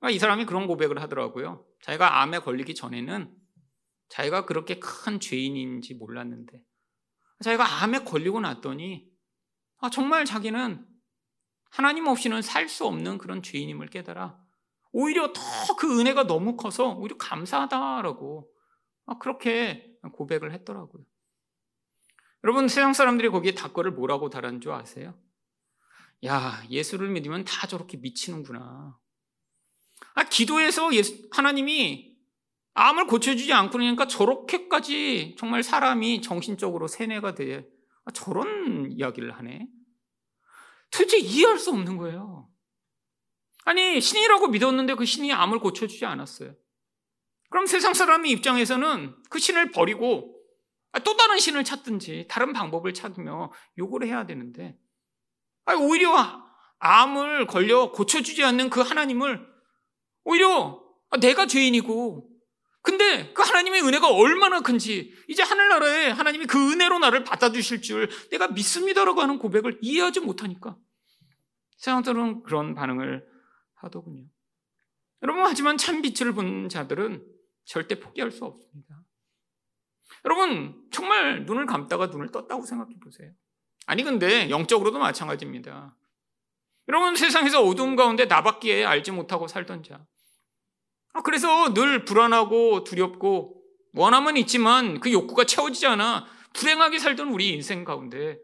아, 0.00 0.10
이 0.10 0.18
사람이 0.18 0.46
그런 0.46 0.66
고백을 0.66 1.00
하더라고요. 1.02 1.69
자기가 1.82 2.20
암에 2.22 2.40
걸리기 2.40 2.74
전에는 2.74 3.34
자기가 4.08 4.44
그렇게 4.46 4.78
큰 4.78 5.20
죄인인지 5.20 5.94
몰랐는데 5.94 6.60
자기가 7.42 7.82
암에 7.82 8.04
걸리고 8.04 8.40
났더니 8.40 9.08
아, 9.78 9.88
정말 9.90 10.24
자기는 10.24 10.86
하나님 11.70 12.06
없이는 12.06 12.42
살 12.42 12.68
수 12.68 12.84
없는 12.86 13.18
그런 13.18 13.42
죄인임을 13.42 13.88
깨달아 13.88 14.38
오히려 14.92 15.32
더 15.32 15.40
그 15.76 16.00
은혜가 16.00 16.26
너무 16.26 16.56
커서 16.56 16.92
오히려 16.94 17.16
감사하다라고 17.16 18.52
아, 19.06 19.18
그렇게 19.18 19.96
고백을 20.12 20.52
했더라고요. 20.52 21.04
여러분 22.44 22.68
세상 22.68 22.92
사람들이 22.92 23.28
거기에 23.30 23.52
답글을 23.52 23.92
뭐라고 23.92 24.28
달한 24.30 24.60
줄 24.60 24.72
아세요? 24.72 25.18
야 26.26 26.62
예수를 26.68 27.08
믿으면 27.10 27.44
다 27.44 27.66
저렇게 27.66 27.96
미치는구나. 27.98 28.98
아 30.14 30.24
기도해서 30.24 30.92
예수, 30.94 31.28
하나님이 31.30 32.10
암을 32.74 33.06
고쳐주지 33.06 33.52
않고 33.52 33.72
그러니까 33.72 34.06
저렇게까지 34.06 35.36
정말 35.38 35.62
사람이 35.62 36.22
정신적으로 36.22 36.88
세뇌가 36.88 37.34
돼 37.34 37.66
아, 38.04 38.10
저런 38.12 38.90
이야기를 38.90 39.36
하네. 39.36 39.68
도대체 40.90 41.18
이해할 41.18 41.58
수 41.58 41.70
없는 41.70 41.96
거예요. 41.96 42.48
아니 43.64 44.00
신이라고 44.00 44.48
믿었는데 44.48 44.94
그 44.94 45.04
신이 45.04 45.32
암을 45.32 45.60
고쳐주지 45.60 46.04
않았어요. 46.06 46.54
그럼 47.50 47.66
세상 47.66 47.94
사람의 47.94 48.30
입장에서는 48.30 49.14
그 49.28 49.38
신을 49.38 49.72
버리고 49.72 50.36
또 51.04 51.16
다른 51.16 51.38
신을 51.38 51.64
찾든지 51.64 52.26
다른 52.28 52.52
방법을 52.52 52.94
찾으며 52.94 53.52
요구를 53.78 54.08
해야 54.08 54.26
되는데 54.26 54.78
오히려 55.78 56.14
암을 56.78 57.46
걸려 57.46 57.92
고쳐주지 57.92 58.42
않는 58.44 58.70
그 58.70 58.80
하나님을 58.80 59.49
오히려 60.24 60.82
내가 61.20 61.46
죄인이고 61.46 62.28
근데 62.82 63.32
그 63.34 63.42
하나님의 63.42 63.82
은혜가 63.82 64.08
얼마나 64.08 64.60
큰지 64.60 65.12
이제 65.28 65.42
하늘나라에 65.42 66.10
하나님이 66.10 66.46
그 66.46 66.72
은혜로 66.72 66.98
나를 66.98 67.24
받아주실 67.24 67.82
줄 67.82 68.08
내가 68.30 68.48
믿습니다라고 68.48 69.20
하는 69.20 69.38
고백을 69.38 69.78
이해하지 69.82 70.20
못하니까 70.20 70.76
세상들은 71.76 72.42
그런 72.42 72.74
반응을 72.74 73.26
하더군요. 73.74 74.24
여러분 75.22 75.42
하지만 75.44 75.76
참 75.76 76.00
빛을 76.00 76.32
본 76.32 76.68
자들은 76.68 77.26
절대 77.64 78.00
포기할 78.00 78.30
수 78.30 78.44
없습니다. 78.44 79.02
여러분 80.24 80.82
정말 80.90 81.44
눈을 81.44 81.66
감다가 81.66 82.06
눈을 82.06 82.30
떴다고 82.30 82.64
생각해 82.64 82.94
보세요. 83.02 83.30
아니 83.86 84.02
근데 84.02 84.48
영적으로도 84.50 84.98
마찬가지입니다. 84.98 85.96
여러분 86.90 87.14
세상에서 87.14 87.62
어두움 87.62 87.94
가운데 87.94 88.24
나밖에 88.24 88.84
알지 88.84 89.12
못하고 89.12 89.46
살던 89.46 89.84
자. 89.84 90.04
아, 91.12 91.22
그래서 91.22 91.72
늘 91.72 92.04
불안하고 92.04 92.82
두렵고 92.82 93.62
원함은 93.92 94.36
있지만 94.38 94.98
그 94.98 95.12
욕구가 95.12 95.44
채워지지 95.44 95.86
않아 95.86 96.26
불행하게 96.52 96.98
살던 96.98 97.28
우리 97.28 97.50
인생 97.50 97.84
가운데 97.84 98.40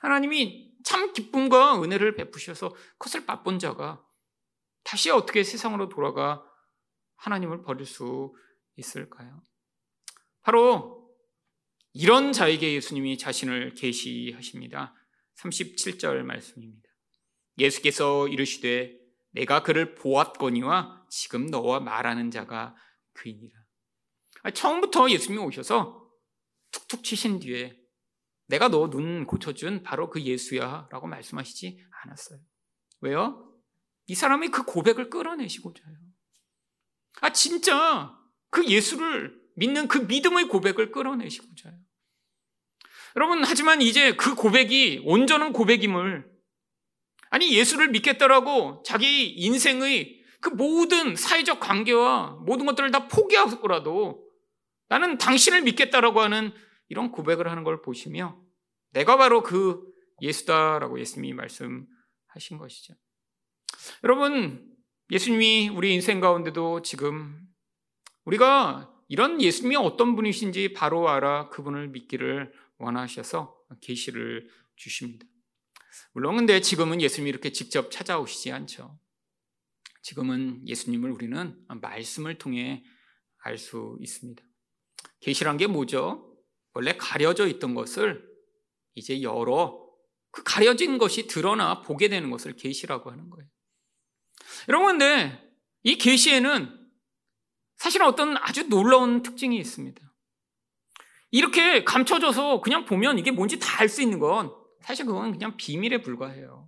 하나님이 0.00 0.72
참 0.82 1.12
기쁨과 1.12 1.80
은혜를 1.80 2.16
베푸셔서 2.16 2.74
그것을 2.98 3.22
맛본 3.24 3.60
자가 3.60 4.04
다시 4.82 5.12
어떻게 5.12 5.44
세상으로 5.44 5.88
돌아가 5.88 6.44
하나님을 7.14 7.62
버릴 7.62 7.86
수 7.86 8.34
있을까요? 8.74 9.40
바로 10.42 11.08
이런 11.92 12.32
자에게 12.32 12.74
예수님이 12.74 13.18
자신을 13.18 13.74
계시하십니다. 13.74 14.96
37절 15.36 16.22
말씀입니다. 16.22 16.87
예수께서 17.58 18.28
이르시되 18.28 18.96
내가 19.32 19.62
그를 19.62 19.94
보았거니와 19.94 21.06
지금 21.10 21.46
너와 21.46 21.80
말하는 21.80 22.30
자가 22.30 22.74
그이니라. 23.14 23.58
처음부터 24.54 25.10
예수님이 25.10 25.42
오셔서 25.44 26.08
툭툭 26.70 27.04
치신 27.04 27.40
뒤에 27.40 27.76
내가 28.46 28.68
너 28.68 28.88
눈 28.88 29.26
고쳐준 29.26 29.82
바로 29.82 30.08
그 30.08 30.22
예수야 30.22 30.88
라고 30.90 31.06
말씀하시지 31.06 31.84
않았어요. 32.02 32.40
왜요? 33.00 33.44
이 34.06 34.14
사람이 34.14 34.48
그 34.48 34.64
고백을 34.64 35.10
끌어내시고자요. 35.10 35.94
아, 37.20 37.32
진짜 37.32 38.16
그 38.50 38.66
예수를 38.66 39.38
믿는 39.56 39.88
그 39.88 39.98
믿음의 39.98 40.48
고백을 40.48 40.92
끌어내시고자요. 40.92 41.74
여러분, 43.16 43.44
하지만 43.44 43.82
이제 43.82 44.14
그 44.16 44.34
고백이 44.34 45.02
온전한 45.04 45.52
고백임을 45.52 46.37
아니, 47.30 47.54
예수를 47.54 47.88
믿겠다라고 47.88 48.82
자기 48.84 49.30
인생의 49.30 50.18
그 50.40 50.50
모든 50.50 51.16
사회적 51.16 51.60
관계와 51.60 52.42
모든 52.46 52.66
것들을 52.66 52.90
다 52.90 53.08
포기하고라도 53.08 54.24
나는 54.88 55.18
당신을 55.18 55.62
믿겠다라고 55.62 56.20
하는 56.20 56.52
이런 56.88 57.10
고백을 57.10 57.48
하는 57.48 57.64
걸 57.64 57.82
보시며 57.82 58.40
내가 58.92 59.16
바로 59.16 59.42
그 59.42 59.82
예수다라고 60.22 60.98
예수님이 60.98 61.34
말씀하신 61.34 62.58
것이죠. 62.58 62.94
여러분, 64.04 64.66
예수님이 65.10 65.68
우리 65.68 65.94
인생 65.94 66.20
가운데도 66.20 66.82
지금 66.82 67.38
우리가 68.24 68.92
이런 69.08 69.40
예수님이 69.40 69.76
어떤 69.76 70.16
분이신지 70.16 70.72
바로 70.74 71.08
알아 71.08 71.48
그분을 71.48 71.88
믿기를 71.88 72.52
원하셔서 72.78 73.56
계시를 73.80 74.48
주십니다. 74.76 75.26
물론 76.12 76.36
근데 76.36 76.60
지금은 76.60 77.00
예수님이 77.00 77.28
이렇게 77.30 77.52
직접 77.52 77.90
찾아오시지 77.90 78.52
않죠. 78.52 78.98
지금은 80.02 80.66
예수님을 80.66 81.10
우리는 81.10 81.56
말씀을 81.80 82.38
통해 82.38 82.84
알 83.44 83.58
수 83.58 83.96
있습니다. 84.00 84.42
계시란 85.20 85.56
게 85.56 85.66
뭐죠? 85.66 86.36
원래 86.74 86.96
가려져 86.96 87.46
있던 87.48 87.74
것을 87.74 88.26
이제 88.94 89.22
열어 89.22 89.86
그 90.30 90.42
가려진 90.42 90.98
것이 90.98 91.26
드러나 91.26 91.80
보게 91.82 92.08
되는 92.08 92.30
것을 92.30 92.56
계시라고 92.56 93.10
하는 93.10 93.30
거예요. 93.30 93.48
여러분 94.68 94.98
근데 94.98 95.42
이 95.82 95.96
계시에는 95.96 96.90
사실은 97.76 98.06
어떤 98.06 98.36
아주 98.36 98.68
놀라운 98.68 99.22
특징이 99.22 99.56
있습니다. 99.58 100.02
이렇게 101.30 101.84
감춰져서 101.84 102.60
그냥 102.60 102.84
보면 102.84 103.18
이게 103.18 103.30
뭔지 103.30 103.58
다 103.58 103.82
알 103.82 103.88
수 103.88 104.02
있는 104.02 104.18
건 104.18 104.52
사실 104.88 105.04
그건 105.04 105.32
그냥 105.32 105.54
비밀에 105.58 106.00
불과해요. 106.00 106.66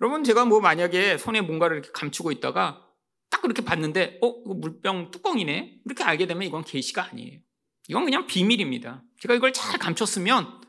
여러분 0.00 0.22
제가 0.22 0.44
뭐 0.44 0.60
만약에 0.60 1.18
손에 1.18 1.40
뭔가를 1.40 1.78
이렇게 1.78 1.90
감추고 1.90 2.30
있다가 2.30 2.86
딱 3.28 3.42
그렇게 3.42 3.64
봤는데 3.64 4.20
어 4.22 4.54
물병 4.54 5.10
뚜껑이네 5.10 5.80
이렇게 5.84 6.04
알게 6.04 6.28
되면 6.28 6.44
이건 6.44 6.62
계시가 6.62 7.06
아니에요. 7.06 7.40
이건 7.88 8.04
그냥 8.04 8.28
비밀입니다. 8.28 9.02
제가 9.20 9.34
이걸 9.34 9.52
잘 9.52 9.80
감췄으면 9.80 10.60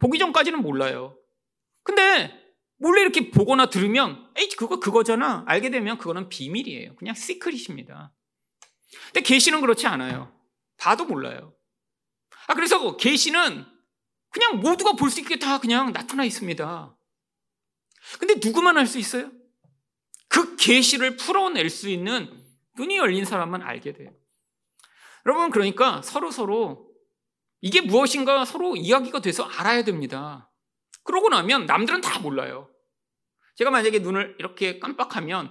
보기 0.00 0.18
전까지는 0.18 0.60
몰라요. 0.60 1.16
근데 1.84 2.36
몰래 2.78 3.02
이렇게 3.02 3.30
보거나 3.30 3.70
들으면 3.70 4.28
에이 4.36 4.48
그거 4.58 4.80
그거잖아 4.80 5.44
알게 5.46 5.70
되면 5.70 5.98
그거는 5.98 6.28
비밀이에요. 6.28 6.96
그냥 6.96 7.14
시크릿입니다. 7.14 8.12
근데 9.12 9.20
계시는 9.20 9.60
그렇지 9.60 9.86
않아요. 9.86 10.36
봐도 10.78 11.04
몰라요. 11.04 11.54
아 12.48 12.54
그래서 12.54 12.96
계시는 12.96 13.75
그냥 14.36 14.60
모두가 14.60 14.92
볼 14.92 15.08
수 15.10 15.20
있게 15.20 15.38
다 15.38 15.58
그냥 15.58 15.94
나타나 15.94 16.22
있습니다. 16.22 16.94
근데 18.18 18.34
누구만 18.44 18.76
알 18.76 18.86
수 18.86 18.98
있어요? 18.98 19.30
그 20.28 20.56
계시를 20.56 21.16
풀어낼 21.16 21.70
수 21.70 21.88
있는 21.88 22.44
눈이 22.76 22.98
열린 22.98 23.24
사람만 23.24 23.62
알게 23.62 23.94
돼요. 23.94 24.12
여러분 25.24 25.50
그러니까 25.50 26.02
서로 26.02 26.30
서로 26.30 26.90
이게 27.62 27.80
무엇인가 27.80 28.44
서로 28.44 28.76
이야기가 28.76 29.20
돼서 29.20 29.44
알아야 29.44 29.84
됩니다. 29.84 30.52
그러고 31.02 31.30
나면 31.30 31.64
남들은 31.64 32.02
다 32.02 32.18
몰라요. 32.18 32.70
제가 33.54 33.70
만약에 33.70 34.00
눈을 34.00 34.36
이렇게 34.38 34.78
깜빡하면 34.78 35.46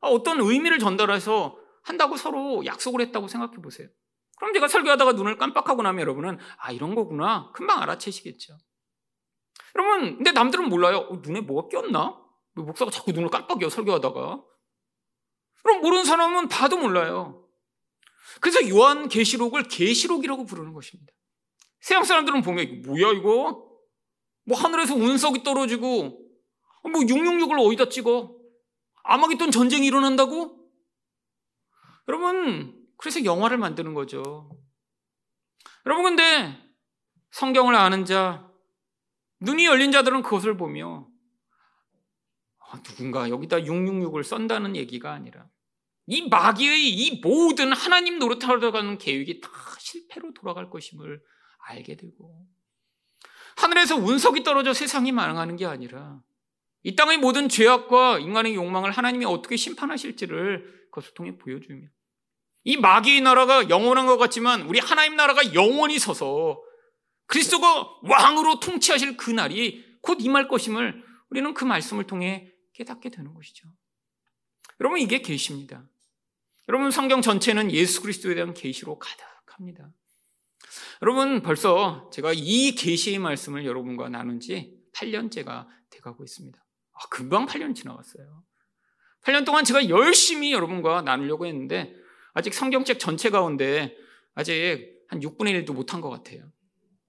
아, 0.00 0.08
어떤 0.08 0.40
의미를 0.40 0.80
전달해서 0.80 1.56
한다고 1.84 2.16
서로 2.16 2.66
약속을 2.66 3.00
했다고 3.02 3.28
생각해 3.28 3.58
보세요. 3.62 3.88
그럼 4.36 4.52
제가 4.52 4.68
설교하다가 4.68 5.12
눈을 5.12 5.38
깜빡하고 5.38 5.82
나면 5.82 6.00
여러분은 6.02 6.38
아 6.58 6.72
이런 6.72 6.94
거구나 6.94 7.50
금방 7.52 7.82
알아채시겠죠. 7.82 8.56
여러분 9.74 10.16
근데 10.16 10.32
남들은 10.32 10.68
몰라요. 10.68 10.98
어, 10.98 11.16
눈에 11.22 11.40
뭐가 11.40 11.68
꼈나? 11.68 12.22
목사가 12.54 12.90
자꾸 12.90 13.12
눈을 13.12 13.28
깜빡여 13.30 13.68
설교하다가. 13.68 14.42
그럼 15.62 15.80
모르는 15.80 16.04
사람은 16.04 16.48
봐도 16.48 16.76
몰라요. 16.76 17.46
그래서 18.40 18.66
요한 18.68 19.08
계시록을 19.08 19.64
계시록이라고 19.64 20.44
부르는 20.44 20.72
것입니다. 20.72 21.12
세상 21.80 22.04
사람들은 22.04 22.42
보면 22.42 22.82
뭐야 22.82 23.12
이거? 23.12 23.66
뭐 24.44 24.58
하늘에서 24.58 24.94
운석이 24.94 25.42
떨어지고 25.42 26.26
뭐 26.82 27.00
666을 27.00 27.66
어디다 27.66 27.88
찍어? 27.88 28.34
아마겟돈 29.02 29.50
전쟁이 29.50 29.86
일어난다고? 29.86 30.56
여러분 32.08 32.75
그래서 32.96 33.24
영화를 33.24 33.58
만드는 33.58 33.94
거죠. 33.94 34.50
여러분 35.84 36.04
근데 36.04 36.58
성경을 37.30 37.74
아는 37.74 38.04
자, 38.04 38.50
눈이 39.40 39.66
열린 39.66 39.92
자들은 39.92 40.22
그것을 40.22 40.56
보며 40.56 41.08
아, 42.58 42.82
누군가 42.82 43.28
여기다 43.28 43.58
666을 43.58 44.24
썬다는 44.24 44.74
얘기가 44.76 45.12
아니라 45.12 45.46
이 46.06 46.28
마귀의 46.28 46.88
이 46.90 47.20
모든 47.20 47.72
하나님 47.72 48.18
노릇하러 48.18 48.70
가는 48.72 48.98
계획이 48.98 49.40
다 49.40 49.50
실패로 49.78 50.32
돌아갈 50.34 50.70
것임을 50.70 51.20
알게 51.58 51.96
되고 51.96 52.46
하늘에서 53.56 53.96
운석이 53.96 54.42
떨어져 54.42 54.72
세상이 54.72 55.12
망하는 55.12 55.56
게 55.56 55.66
아니라 55.66 56.20
이 56.82 56.94
땅의 56.94 57.18
모든 57.18 57.48
죄악과 57.48 58.20
인간의 58.20 58.54
욕망을 58.54 58.90
하나님이 58.92 59.24
어떻게 59.24 59.56
심판하실지를 59.56 60.88
그것을 60.90 61.14
통해 61.14 61.36
보여주며 61.36 61.88
이 62.66 62.76
마귀의 62.76 63.20
나라가 63.20 63.68
영원한 63.68 64.06
것 64.06 64.18
같지만 64.18 64.62
우리 64.62 64.80
하나님 64.80 65.14
나라가 65.14 65.54
영원히 65.54 66.00
서서 66.00 66.60
그리스도가 67.26 68.00
왕으로 68.02 68.58
통치하실 68.58 69.16
그 69.16 69.30
날이 69.30 69.86
곧 70.02 70.18
임할 70.20 70.48
것임을 70.48 71.00
우리는 71.30 71.54
그 71.54 71.64
말씀을 71.64 72.08
통해 72.08 72.52
깨닫게 72.74 73.10
되는 73.10 73.32
것이죠. 73.34 73.68
여러분 74.80 74.98
이게 74.98 75.22
계시입니다. 75.22 75.84
여러분 76.68 76.90
성경 76.90 77.22
전체는 77.22 77.70
예수 77.70 78.02
그리스도에 78.02 78.34
대한 78.34 78.52
계시로 78.52 78.98
가득합니다. 78.98 79.88
여러분 81.02 81.42
벌써 81.42 82.10
제가 82.12 82.32
이 82.34 82.72
계시의 82.72 83.20
말씀을 83.20 83.64
여러분과 83.64 84.08
나눈 84.08 84.40
지 84.40 84.76
8년째가 84.92 85.68
돼가고 85.90 86.24
있습니다. 86.24 86.58
아, 86.58 87.08
금방 87.10 87.46
8년 87.46 87.76
지나갔어요. 87.76 88.42
8년 89.22 89.46
동안 89.46 89.62
제가 89.62 89.88
열심히 89.88 90.52
여러분과 90.52 91.02
나누려고 91.02 91.46
했는데 91.46 91.94
아직 92.36 92.52
성경책 92.52 92.98
전체 92.98 93.30
가운데 93.30 93.96
아직 94.34 94.94
한 95.08 95.20
6분의 95.20 95.64
1도 95.64 95.72
못한 95.72 96.02
것 96.02 96.10
같아요. 96.10 96.44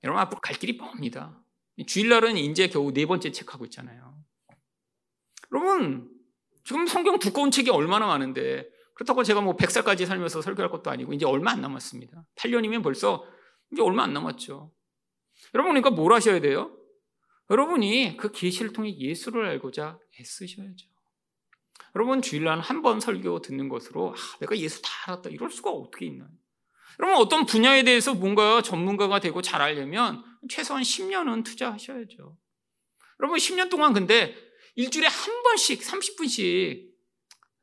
여러분 0.01 0.21
앞으로 0.21 0.39
갈 0.39 0.55
길이 0.55 0.77
멉니다. 0.77 1.43
주일날은 1.85 2.37
이제 2.37 2.69
겨우 2.69 2.93
네 2.93 3.05
번째 3.05 3.33
책 3.33 3.53
하고 3.53 3.65
있잖아요. 3.65 4.17
여러분 5.51 6.09
지금 6.63 6.87
성경 6.87 7.19
두꺼운 7.19 7.51
책이 7.51 7.69
얼마나 7.71 8.07
많은데 8.07 8.69
그렇다고 8.93 9.23
제가 9.23 9.41
뭐 9.41 9.57
100살까지 9.57 10.05
살면서 10.05 10.41
설교할 10.41 10.71
것도 10.71 10.89
아니고 10.91 11.11
이제 11.11 11.25
얼마 11.25 11.51
안 11.51 11.59
남았습니다. 11.59 12.23
8년이면 12.35 12.81
벌써 12.81 13.25
이제 13.73 13.81
얼마 13.81 14.03
안 14.03 14.13
남았죠. 14.13 14.71
여러분 15.53 15.73
그러니까 15.73 15.89
뭘 15.89 16.13
하셔야 16.13 16.39
돼요? 16.39 16.73
여러분이 17.49 18.15
그 18.15 18.31
계시를 18.31 18.71
통해 18.71 18.97
예수를 18.97 19.45
알고자 19.45 19.99
애쓰셔야죠. 20.21 20.87
여러분 21.95 22.21
주일날 22.21 22.59
한 22.59 22.81
번 22.81 22.99
설교 22.99 23.41
듣는 23.41 23.69
것으로 23.69 24.13
아, 24.13 24.37
내가 24.39 24.57
예수 24.57 24.81
다 24.81 24.89
알았다 25.07 25.29
이럴 25.29 25.49
수가 25.51 25.71
어떻게 25.71 26.05
있나요? 26.05 26.29
여러분 26.99 27.17
어떤 27.23 27.45
분야에 27.45 27.83
대해서 27.83 28.13
뭔가 28.13 28.61
전문가가 28.61 29.19
되고 29.19 29.41
잘 29.41 29.61
알려면 29.61 30.23
최소한 30.49 30.83
10년은 30.83 31.43
투자하셔야죠. 31.45 32.37
여러분 33.19 33.37
10년 33.39 33.69
동안 33.69 33.93
근데 33.93 34.35
일주일에 34.75 35.07
한 35.07 35.43
번씩 35.43 35.81
30분씩 35.81 36.87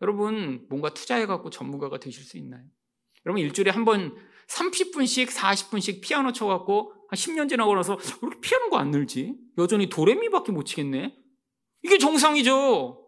여러분 0.03 0.67
뭔가 0.69 0.93
투자해 0.93 1.27
갖고 1.27 1.51
전문가가 1.51 1.99
되실 1.99 2.23
수 2.25 2.37
있나요? 2.39 2.65
여러분 3.27 3.41
일주일에 3.43 3.71
한 3.71 3.85
번 3.85 4.17
30분씩 4.49 5.29
40분씩 5.29 6.01
피아노 6.03 6.33
쳐 6.33 6.47
갖고 6.47 6.93
한 7.09 7.17
10년 7.17 7.49
지나고 7.49 7.75
나서 7.75 7.95
왜 7.95 8.01
이렇게 8.29 8.41
피아노가 8.41 8.79
안 8.81 8.91
늘지? 8.91 9.35
여전히 9.59 9.89
도레미밖에 9.89 10.53
못 10.53 10.65
치겠네. 10.65 11.17
이게 11.83 11.99
정상이죠. 11.99 13.04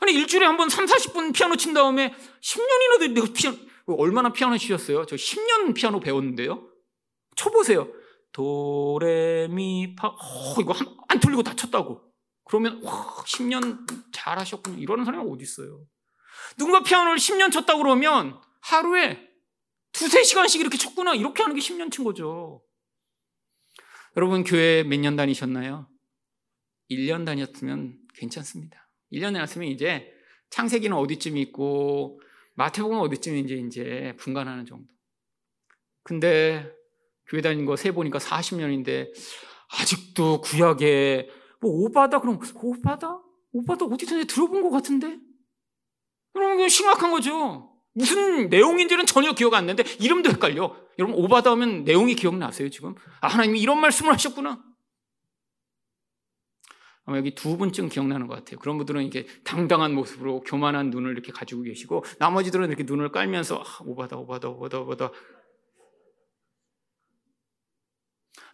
아니 0.00 0.12
일주일에 0.14 0.46
한 0.46 0.56
번 0.56 0.68
3, 0.68 0.86
40분 0.86 1.34
피아노 1.34 1.56
친 1.56 1.74
다음에 1.74 2.14
10년이나 2.42 3.12
내가 3.12 3.26
피아노 3.32 3.56
얼마나 3.98 4.32
피아노 4.32 4.56
치셨어요? 4.56 5.04
저 5.06 5.16
10년 5.16 5.74
피아노 5.74 6.00
배웠는데요. 6.00 6.68
쳐보세요. 7.36 7.88
도레미파 8.32 10.08
어, 10.08 10.54
이거 10.60 10.72
한, 10.72 10.86
안 11.08 11.20
틀리고 11.20 11.42
다 11.42 11.54
쳤다고. 11.54 12.00
그러면 12.44 12.80
와 12.82 13.16
10년 13.26 13.86
잘하셨군요. 14.12 14.78
이러는 14.78 15.04
사람이 15.04 15.28
어디 15.30 15.42
있어요? 15.42 15.84
누군가 16.56 16.82
피아노를 16.82 17.16
10년 17.18 17.52
쳤다고 17.52 17.82
그러면 17.82 18.40
하루에 18.62 19.28
두세 19.92 20.22
시간씩 20.22 20.60
이렇게 20.60 20.78
쳤구나. 20.78 21.14
이렇게 21.14 21.42
하는 21.42 21.54
게 21.56 21.60
10년 21.60 21.90
친 21.90 22.04
거죠. 22.04 22.62
여러분 24.16 24.44
교회 24.44 24.82
몇 24.84 24.98
년 25.00 25.16
다니셨나요? 25.16 25.88
1년 26.90 27.24
다녔으면 27.26 27.98
괜찮습니다. 28.14 28.88
1년 29.12 29.32
다녔으면 29.32 29.68
이제 29.68 30.12
창세기는 30.50 30.96
어디쯤 30.96 31.36
있고 31.38 32.20
마태복음 32.54 32.98
어디쯤 32.98 33.36
이제 33.36 33.54
이제 33.54 34.14
분간하는 34.18 34.66
정도. 34.66 34.86
근데 36.02 36.70
교회 37.28 37.40
다닌 37.42 37.64
거 37.66 37.76
세 37.76 37.92
보니까 37.92 38.18
40년인데 38.18 39.10
아직도 39.80 40.40
구약에 40.40 41.28
뭐 41.60 41.70
오바다 41.70 42.20
그럼 42.20 42.40
오바다? 42.54 43.20
오바다 43.52 43.84
어디서 43.86 44.24
들어본 44.24 44.62
것 44.62 44.70
같은데? 44.70 45.18
그럼 46.32 46.58
이거 46.58 46.68
심각한 46.68 47.10
거죠. 47.10 47.66
무슨 47.92 48.48
내용인지는 48.48 49.04
전혀 49.06 49.32
기억 49.32 49.54
안 49.54 49.66
나는데 49.66 49.88
이름도 50.00 50.30
헷갈려. 50.30 50.76
여러분 50.98 51.16
오바다 51.22 51.50
하면 51.52 51.84
내용이 51.84 52.14
기억나세요 52.14 52.68
지금? 52.70 52.94
아 53.20 53.28
하나님이 53.28 53.60
이런 53.60 53.80
말씀을 53.80 54.12
하셨구나. 54.12 54.62
아마 57.10 57.18
여기 57.18 57.34
두 57.34 57.56
분쯤 57.56 57.88
기억나는 57.88 58.28
것 58.28 58.36
같아요. 58.36 58.60
그런 58.60 58.76
분들은 58.76 59.02
이렇게 59.02 59.26
당당한 59.42 59.92
모습으로 59.96 60.42
교만한 60.42 60.90
눈을 60.90 61.10
이렇게 61.10 61.32
가지고 61.32 61.62
계시고 61.62 62.04
나머지들은 62.20 62.68
이렇게 62.68 62.84
눈을 62.84 63.10
깔면서 63.10 63.56
아, 63.66 63.78
오바다 63.84 64.16
오바다 64.16 64.48
오바다 64.48 64.78
오바다. 64.78 65.10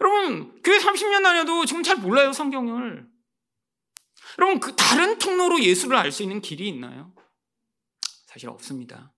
여러분 0.00 0.62
교회 0.62 0.78
30년 0.78 1.22
다녀도 1.22 1.66
지금 1.66 1.82
잘 1.82 1.98
몰라요 1.98 2.32
성경을. 2.32 3.06
여러분 4.38 4.58
그 4.58 4.74
다른 4.74 5.18
통로로 5.18 5.62
예수를 5.62 5.94
알 5.98 6.10
수 6.10 6.22
있는 6.22 6.40
길이 6.40 6.66
있나요? 6.68 7.14
사실 8.26 8.48
없습니다. 8.48 9.12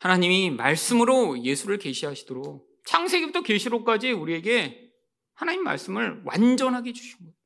하나님이 0.00 0.50
말씀으로 0.52 1.44
예수를 1.44 1.76
계시하시도록 1.76 2.66
창세기부터 2.86 3.42
계시록까지 3.42 4.12
우리에게 4.12 4.90
하나님 5.34 5.64
말씀을 5.64 6.22
완전하게 6.24 6.94
주신 6.94 7.18
거예요. 7.18 7.41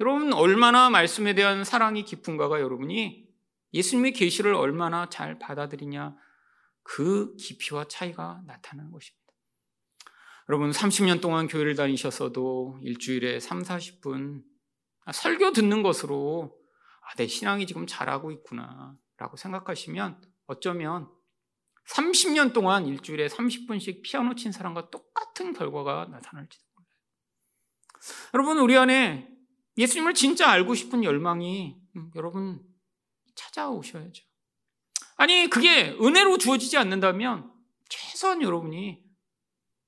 여러분 0.00 0.32
얼마나 0.32 0.90
말씀에 0.90 1.34
대한 1.34 1.64
사랑이 1.64 2.04
깊은가가 2.04 2.60
여러분이 2.60 3.28
예수님의 3.72 4.12
계시를 4.12 4.54
얼마나 4.54 5.08
잘 5.08 5.38
받아들이냐 5.38 6.16
그 6.82 7.34
깊이와 7.36 7.86
차이가 7.88 8.42
나타나는 8.46 8.90
것입니다. 8.90 9.24
여러분 10.48 10.70
30년 10.70 11.20
동안 11.20 11.46
교회를 11.46 11.74
다니셨어도 11.74 12.78
일주일에 12.82 13.40
3, 13.40 13.62
40분 13.62 14.42
설교 15.12 15.52
듣는 15.52 15.82
것으로 15.82 16.56
아, 17.00 17.14
내 17.16 17.26
신앙이 17.26 17.66
지금 17.66 17.86
잘하고 17.86 18.30
있구나 18.32 18.96
라고 19.16 19.36
생각하시면 19.36 20.20
어쩌면 20.46 21.08
30년 21.88 22.52
동안 22.52 22.86
일주일에 22.86 23.28
30분씩 23.28 24.02
피아노 24.02 24.34
친 24.34 24.52
사람과 24.52 24.90
똑같은 24.90 25.52
결과가 25.52 26.06
나타날지도 26.10 26.64
몰라요. 26.74 26.88
여러분, 28.34 28.58
우리 28.58 28.76
안에 28.76 29.33
예수님을 29.76 30.14
진짜 30.14 30.50
알고 30.50 30.74
싶은 30.74 31.04
열망이 31.04 31.76
음, 31.96 32.10
여러분 32.14 32.60
찾아오셔야죠. 33.34 34.24
아니, 35.16 35.48
그게 35.48 35.90
은혜로 36.00 36.38
주어지지 36.38 36.76
않는다면 36.76 37.52
최소한 37.88 38.42
여러분이 38.42 39.02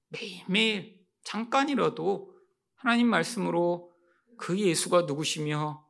매일매일 0.08 1.00
잠깐이라도 1.24 2.32
하나님 2.74 3.08
말씀으로 3.08 3.92
그 4.36 4.58
예수가 4.58 5.02
누구시며 5.02 5.84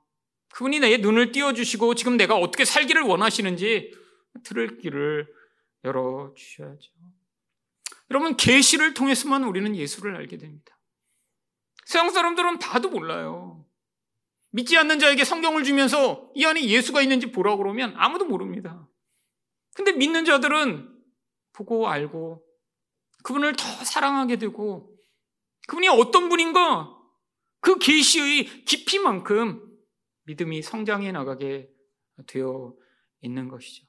그분이 0.51 0.81
내 0.81 0.97
눈을 0.97 1.33
띄워주시고 1.33 1.95
지금 1.97 2.17
내가 2.17 2.37
어떻게 2.37 2.65
살기를 2.65 3.03
원하시는지 3.03 3.93
들을 4.45 4.79
길을 4.79 5.29
열어 5.85 6.33
주셔야죠. 6.35 6.93
여러분 8.11 8.37
계시를 8.37 8.95
통해서만 8.95 9.45
우리는 9.45 9.77
예수를 9.77 10.17
알게 10.17 10.39
됩니다. 10.39 10.79
세상 11.85 12.11
사람들은 12.11 12.59
봐도 12.59 12.89
몰라요. 12.89 13.66
믿지 14.57 14.75
않는 14.79 14.99
자에게 14.99 15.23
성경을 15.23 15.65
주면서 15.65 16.31
이 16.35 16.43
안에 16.47 16.65
예수가 16.65 17.03
있는지 17.03 17.31
보라고 17.31 17.59
그러면 17.59 17.93
아무도 17.99 18.25
모릅니다. 18.25 18.89
근데 19.75 19.93
믿는 19.93 20.25
자들은 20.25 20.89
보고 21.53 21.89
알고 21.89 22.43
그분을 23.23 23.55
더 23.55 23.67
사랑하게 23.85 24.37
되고 24.37 24.97
그분이 25.69 25.89
어떤 25.89 26.31
분인가 26.31 26.91
그 27.61 27.79
계시의 27.79 28.65
깊이만큼 28.65 29.63
믿음이 30.25 30.63
성장해 30.63 31.13
나가게 31.13 31.69
되어 32.27 32.75
있는 33.21 33.49
것이죠. 33.49 33.87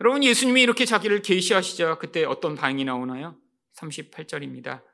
여러분 0.00 0.22
예수님이 0.22 0.62
이렇게 0.62 0.84
자기를 0.84 1.22
계시하시자 1.22 1.98
그때 1.98 2.24
어떤 2.24 2.54
반응이 2.54 2.84
나오나요? 2.84 3.36
38절입니다. 3.76 4.84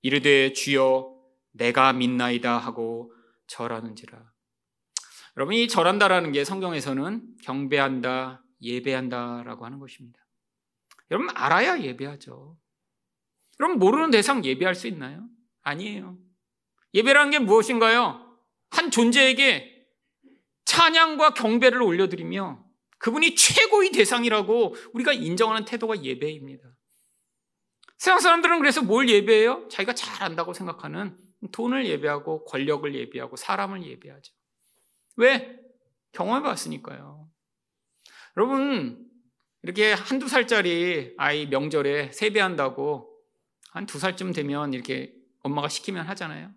이르되 0.00 0.54
주여 0.54 1.14
내가 1.52 1.92
믿나이다 1.92 2.56
하고 2.56 3.12
절하는지라. 3.46 4.32
여러분 5.36 5.54
이 5.54 5.68
절한다라는 5.68 6.32
게 6.32 6.44
성경에서는 6.44 7.36
경배한다, 7.42 8.42
예배한다라고 8.62 9.64
하는 9.64 9.78
것입니다. 9.78 10.18
여러분 11.10 11.30
알아야 11.36 11.80
예배하죠. 11.80 12.58
여러분 13.60 13.78
모르는 13.78 14.10
대상 14.10 14.44
예배할 14.44 14.74
수 14.74 14.86
있나요? 14.86 15.28
아니에요. 15.62 16.18
예배라는 16.94 17.30
게 17.30 17.38
무엇인가요? 17.38 18.38
한 18.70 18.90
존재에게 18.90 19.86
찬양과 20.64 21.34
경배를 21.34 21.82
올려드리며 21.82 22.64
그분이 22.98 23.34
최고의 23.34 23.92
대상이라고 23.92 24.74
우리가 24.94 25.12
인정하는 25.12 25.64
태도가 25.64 26.02
예배입니다. 26.02 26.64
세상 27.98 28.20
사람들은 28.20 28.58
그래서 28.58 28.82
뭘 28.82 29.08
예배해요? 29.08 29.68
자기가 29.68 29.94
잘 29.94 30.22
안다고 30.22 30.52
생각하는 30.52 31.16
돈을 31.52 31.86
예배하고 31.86 32.44
권력을 32.44 32.92
예배하고 32.94 33.36
사람을 33.36 33.84
예배하죠. 33.86 34.32
왜? 35.16 35.60
경험해 36.12 36.42
봤으니까요. 36.42 37.28
여러분, 38.36 39.06
이렇게 39.62 39.92
한두 39.92 40.28
살짜리 40.28 41.14
아이 41.18 41.46
명절에 41.46 42.12
세배한다고 42.12 43.12
한 43.70 43.86
두 43.86 43.98
살쯤 43.98 44.32
되면 44.32 44.72
이렇게 44.72 45.14
엄마가 45.42 45.68
시키면 45.68 46.06
하잖아요. 46.06 46.50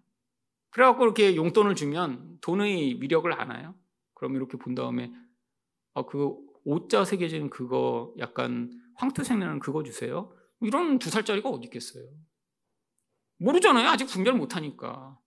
그래갖고 0.69 1.03
이렇게 1.03 1.35
용돈을 1.35 1.75
주면 1.75 2.37
돈의 2.41 3.01
위력을 3.01 3.31
아나요? 3.33 3.75
그럼 4.13 4.35
이렇게 4.35 4.57
본 4.57 4.75
다음에 4.75 5.11
아, 5.93 6.03
그 6.05 6.35
오자 6.63 7.03
새겨진 7.05 7.49
그거 7.49 8.13
약간 8.19 8.71
황토색 8.95 9.37
나는 9.37 9.59
그거 9.59 9.83
주세요. 9.83 10.33
이런 10.61 10.99
두 10.99 11.09
살짜리가 11.09 11.49
어디 11.49 11.65
있겠어요? 11.65 12.05
모르잖아요. 13.39 13.87
아직 13.89 14.05
분별 14.05 14.33
못 14.33 14.55
하니까. 14.55 15.17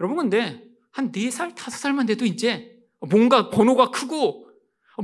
여러분 0.00 0.16
근데 0.16 0.62
한네 0.92 1.30
살, 1.30 1.54
다섯 1.54 1.76
살만 1.78 2.06
돼도 2.06 2.24
이제 2.24 2.72
뭔가 3.10 3.50
번호가 3.50 3.90
크고 3.90 4.48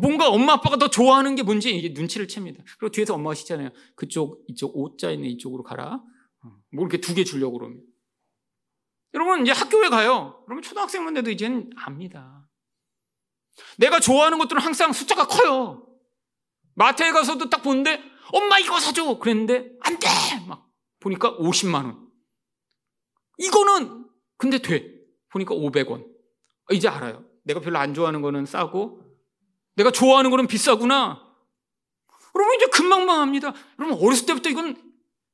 뭔가 0.00 0.30
엄마 0.30 0.54
아빠가 0.54 0.76
더 0.78 0.88
좋아하는 0.88 1.34
게 1.34 1.42
뭔지 1.42 1.70
이게 1.76 1.90
눈치를 1.90 2.26
챕니다. 2.28 2.62
그리고 2.78 2.90
뒤에서 2.92 3.14
엄마가 3.14 3.34
시잖아요. 3.34 3.70
그쪽 3.94 4.42
이쪽 4.48 4.74
오자 4.76 5.10
있는 5.10 5.28
이쪽으로 5.28 5.62
가라. 5.62 6.02
뭐 6.72 6.84
이렇게 6.84 6.98
두 7.00 7.14
개 7.14 7.24
주려고 7.24 7.58
그러면. 7.58 7.82
여러분 9.14 9.42
이제 9.42 9.52
학교에 9.52 9.90
가요. 9.90 10.42
그러면 10.46 10.62
초등학생만 10.62 11.12
돼도 11.14 11.30
이제는 11.30 11.70
압니다. 11.76 12.48
내가 13.76 14.00
좋아하는 14.00 14.38
것들은 14.38 14.62
항상 14.62 14.92
숫자가 14.94 15.26
커요. 15.26 15.86
마트에 16.74 17.10
가서도 17.12 17.50
딱 17.50 17.62
보는데 17.62 18.00
엄마 18.32 18.58
이거 18.58 18.80
사줘 18.80 19.18
그랬는데 19.18 19.72
안 19.82 19.98
돼. 19.98 20.08
막 20.48 20.66
보니까 21.00 21.36
50만 21.36 21.84
원. 21.84 22.01
이거는 23.46 24.06
근데 24.36 24.58
돼. 24.58 24.92
보니까 25.30 25.54
500원. 25.54 26.06
이제 26.70 26.88
알아요. 26.88 27.24
내가 27.44 27.60
별로 27.60 27.78
안 27.78 27.94
좋아하는 27.94 28.22
거는 28.22 28.46
싸고 28.46 29.02
내가 29.74 29.90
좋아하는 29.90 30.30
거는 30.30 30.46
비싸구나. 30.46 31.28
여러분 32.34 32.54
이제 32.56 32.66
금방 32.66 33.04
망합니다. 33.06 33.52
여러분 33.78 33.98
어렸을 33.98 34.26
때부터 34.26 34.48
이건 34.48 34.76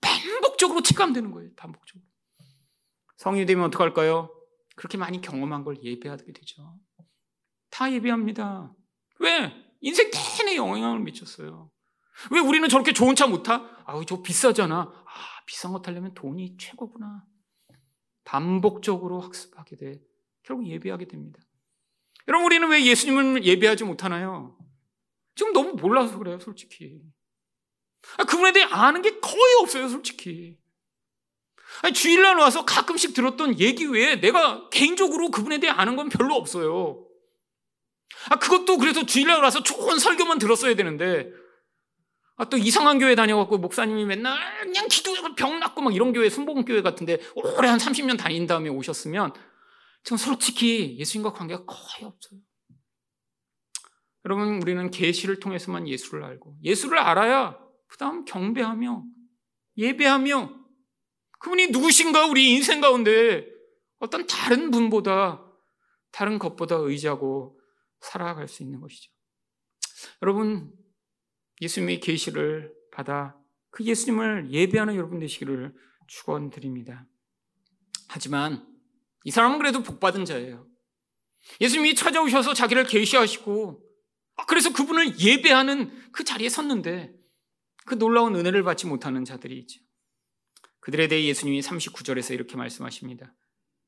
반복적으로 0.00 0.82
체감되는 0.82 1.30
거예요. 1.32 1.50
반복적으로. 1.56 2.04
성인이 3.18 3.46
되면 3.46 3.64
어떡할까요? 3.66 4.32
그렇게 4.76 4.96
많이 4.96 5.20
경험한 5.20 5.64
걸 5.64 5.76
예배하게 5.82 6.32
되죠. 6.32 6.78
다 7.70 7.92
예배합니다. 7.92 8.72
왜? 9.20 9.52
인생 9.80 10.10
내내 10.10 10.56
영향을 10.56 11.00
미쳤어요. 11.00 11.70
왜 12.30 12.40
우리는 12.40 12.68
저렇게 12.68 12.92
좋은 12.92 13.14
차 13.14 13.26
못 13.26 13.42
타? 13.42 13.62
아우, 13.84 14.04
저 14.04 14.22
비싸잖아. 14.22 14.76
아, 14.80 15.42
비싼 15.46 15.72
거 15.72 15.80
타려면 15.80 16.14
돈이 16.14 16.56
최고구나. 16.58 17.24
반복적으로 18.28 19.20
학습하게 19.20 19.76
돼. 19.76 20.02
결국 20.42 20.66
예배하게 20.66 21.06
됩니다. 21.08 21.40
여러분, 22.28 22.44
우리는 22.44 22.68
왜 22.68 22.84
예수님을 22.84 23.42
예배하지 23.42 23.84
못하나요? 23.84 24.54
지금 25.34 25.54
너무 25.54 25.72
몰라서 25.72 26.18
그래요, 26.18 26.38
솔직히. 26.38 27.00
아, 28.18 28.24
그분에 28.24 28.52
대해 28.52 28.66
아는 28.66 29.00
게 29.00 29.18
거의 29.18 29.54
없어요, 29.62 29.88
솔직히. 29.88 30.58
아니, 31.80 31.94
주일날 31.94 32.36
와서 32.36 32.66
가끔씩 32.66 33.14
들었던 33.14 33.58
얘기 33.60 33.86
외에 33.86 34.20
내가 34.20 34.68
개인적으로 34.68 35.30
그분에 35.30 35.58
대해 35.58 35.72
아는 35.72 35.96
건 35.96 36.10
별로 36.10 36.34
없어요. 36.34 37.06
아, 38.28 38.38
그것도 38.38 38.76
그래서 38.76 39.06
주일날 39.06 39.42
와서 39.42 39.62
좋은 39.62 39.98
설교만 39.98 40.38
들었어야 40.38 40.76
되는데, 40.76 41.32
아, 41.32 41.34
또 42.44 42.56
이상한 42.56 42.98
교회 42.98 43.14
다녀갖고 43.14 43.58
목사님이 43.58 44.04
맨날 44.04 44.38
그냥 44.62 44.86
기도하고 44.88 45.34
병 45.34 45.58
낫고 45.58 45.82
막 45.82 45.94
이런 45.94 46.12
교회, 46.12 46.30
순복음교회 46.30 46.82
같은데 46.82 47.18
오래 47.34 47.68
한 47.68 47.78
30년 47.78 48.16
다닌 48.16 48.46
다음에 48.46 48.68
오셨으면 48.68 49.32
지금 50.04 50.16
솔직히 50.16 50.96
예수님과 50.98 51.32
관계가 51.32 51.64
거의 51.64 52.04
없어요. 52.04 52.40
여러분, 54.24 54.60
우리는 54.62 54.90
계시를 54.90 55.40
통해서만 55.40 55.88
예수를 55.88 56.22
알고 56.22 56.58
예수를 56.62 56.98
알아야 56.98 57.58
그 57.88 57.96
다음 57.96 58.24
경배하며 58.24 59.04
예배하며 59.76 60.54
그분이 61.40 61.68
누구신가 61.68 62.26
우리 62.26 62.52
인생 62.52 62.80
가운데 62.80 63.46
어떤 63.98 64.26
다른 64.26 64.70
분보다 64.70 65.44
다른 66.10 66.38
것보다 66.38 66.76
의지하고 66.76 67.58
살아갈 68.00 68.48
수 68.48 68.62
있는 68.62 68.80
것이죠. 68.80 69.10
여러분 70.22 70.72
예수님의 71.60 72.00
계시를 72.00 72.72
받아 72.92 73.36
그 73.70 73.84
예수님을 73.84 74.50
예배하는 74.50 74.96
여러분 74.96 75.18
되시기를 75.18 75.74
축원드립니다. 76.06 77.06
하지만 78.08 78.66
이 79.24 79.30
사람은 79.30 79.58
그래도 79.58 79.82
복받은 79.82 80.24
자예요. 80.24 80.66
예수님이 81.60 81.94
찾아오셔서 81.94 82.54
자기를 82.54 82.84
계시하시고 82.84 83.82
아, 84.36 84.46
그래서 84.46 84.72
그분을 84.72 85.18
예배하는 85.20 86.12
그 86.12 86.24
자리에 86.24 86.48
섰는데 86.48 87.12
그 87.86 87.98
놀라운 87.98 88.36
은혜를 88.36 88.62
받지 88.62 88.86
못하는 88.86 89.24
자들이 89.24 89.58
있죠. 89.60 89.80
그들에 90.80 91.08
대해 91.08 91.24
예수님이 91.24 91.60
39절에서 91.60 92.34
이렇게 92.34 92.56
말씀하십니다. 92.56 93.34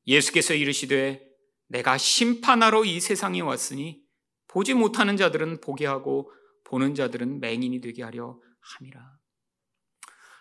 예수께서 0.07 0.53
이르시되 0.53 1.25
내가 1.67 1.97
심판하러 1.97 2.83
이 2.83 2.99
세상에 2.99 3.39
왔으니 3.39 4.01
보지 4.47 4.73
못하는 4.73 5.15
자들은 5.15 5.61
보게 5.61 5.85
하고 5.85 6.31
보는 6.71 6.95
자들은 6.95 7.41
맹인이 7.41 7.81
되게 7.81 8.01
하려 8.01 8.39
함이라. 8.61 9.19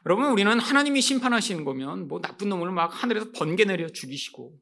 여러분 0.07 0.27
우리는 0.27 0.59
하나님이 0.59 1.01
심판하시는 1.01 1.65
거면 1.65 2.07
뭐 2.07 2.21
나쁜 2.21 2.49
놈을 2.49 2.71
막 2.71 2.87
하늘에서 3.03 3.33
번개 3.33 3.65
내려 3.65 3.89
죽이시고 3.89 4.57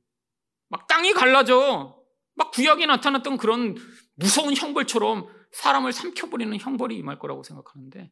막 0.69 0.87
땅이 0.87 1.13
갈라져 1.13 2.03
막 2.35 2.51
구약에 2.53 2.87
나타났던 2.87 3.37
그런 3.37 3.77
무서운 4.15 4.57
형벌처럼 4.57 5.29
사람을 5.53 5.93
삼켜버리는 5.93 6.59
형벌이 6.59 6.97
임할 6.97 7.19
거라고 7.19 7.43
생각하는데 7.43 8.11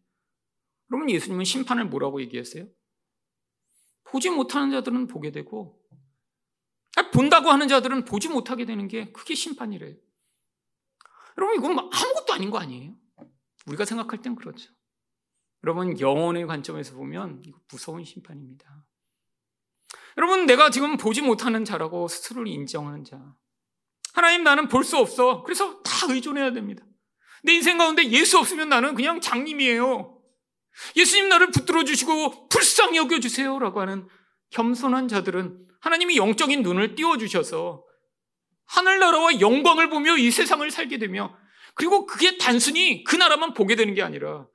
그러면 0.87 1.11
예수님은 1.11 1.45
심판을 1.45 1.87
뭐라고 1.87 2.21
얘기했어요? 2.21 2.69
보지 4.05 4.31
못하는 4.31 4.71
자들은 4.71 5.07
보게 5.09 5.33
되고 5.33 5.81
본다고 7.13 7.51
하는 7.51 7.69
자들은 7.69 8.05
보지 8.05 8.29
못하게 8.29 8.67
되는 8.67 8.87
게 8.87 9.11
그게 9.13 9.35
심판이래요. 9.35 9.97
여러분 11.39 11.57
이건 11.57 11.75
뭐 11.75 11.91
아무것도 11.93 12.33
아닌 12.35 12.51
거 12.51 12.59
아니에요? 12.59 12.95
우리가 13.67 13.85
생각할 13.85 14.23
땐 14.23 14.35
그렇죠. 14.35 14.71
여러분 15.65 15.99
영혼의 15.99 16.47
관점에서 16.47 16.95
보면 16.95 17.43
무서운 17.71 18.05
심판입니다. 18.05 18.85
여러분 20.19 20.47
내가 20.47 20.71
지금 20.71 20.97
보지 20.97 21.23
못하는 21.23 21.65
자라고 21.65 22.09
스스로를 22.09 22.49
인정하는 22.49 23.05
자. 23.05 23.21
하나님 24.15 24.45
나는 24.45 24.69
볼 24.69 24.85
수 24.85 24.97
없어. 24.97 25.43
그래서 25.43 25.83
다 25.83 26.07
의존해야 26.09 26.53
됩니다. 26.53 26.85
내 27.43 27.53
인생 27.53 27.77
가운데 27.79 28.05
예수 28.11 28.39
없으면 28.39 28.69
나는 28.69 28.95
그냥 28.95 29.21
장님이에요. 29.21 30.19
예수님 30.97 31.29
나를 31.29 31.51
붙들어 31.51 31.85
주시고 31.85 32.49
불쌍히 32.49 32.97
여겨 32.99 33.21
주세요라고 33.21 33.81
하는 33.81 34.09
겸손한 34.51 35.09
자들은 35.09 35.67
하나님이 35.81 36.17
영적인 36.17 36.63
눈을 36.63 36.95
띄워 36.95 37.19
주셔서 37.19 37.85
하늘나라와 38.67 39.41
영광을 39.41 39.89
보며 39.91 40.17
이 40.17 40.31
세상을 40.31 40.69
살게 40.71 40.99
되며 40.99 41.37
그리고 41.77 42.07
그게 42.07 42.39
단순히 42.39 43.05
그 43.05 43.17
나라만 43.17 43.53
보게 43.53 43.77
되는 43.77 43.95
게 43.95 44.03
아니라 44.03 44.49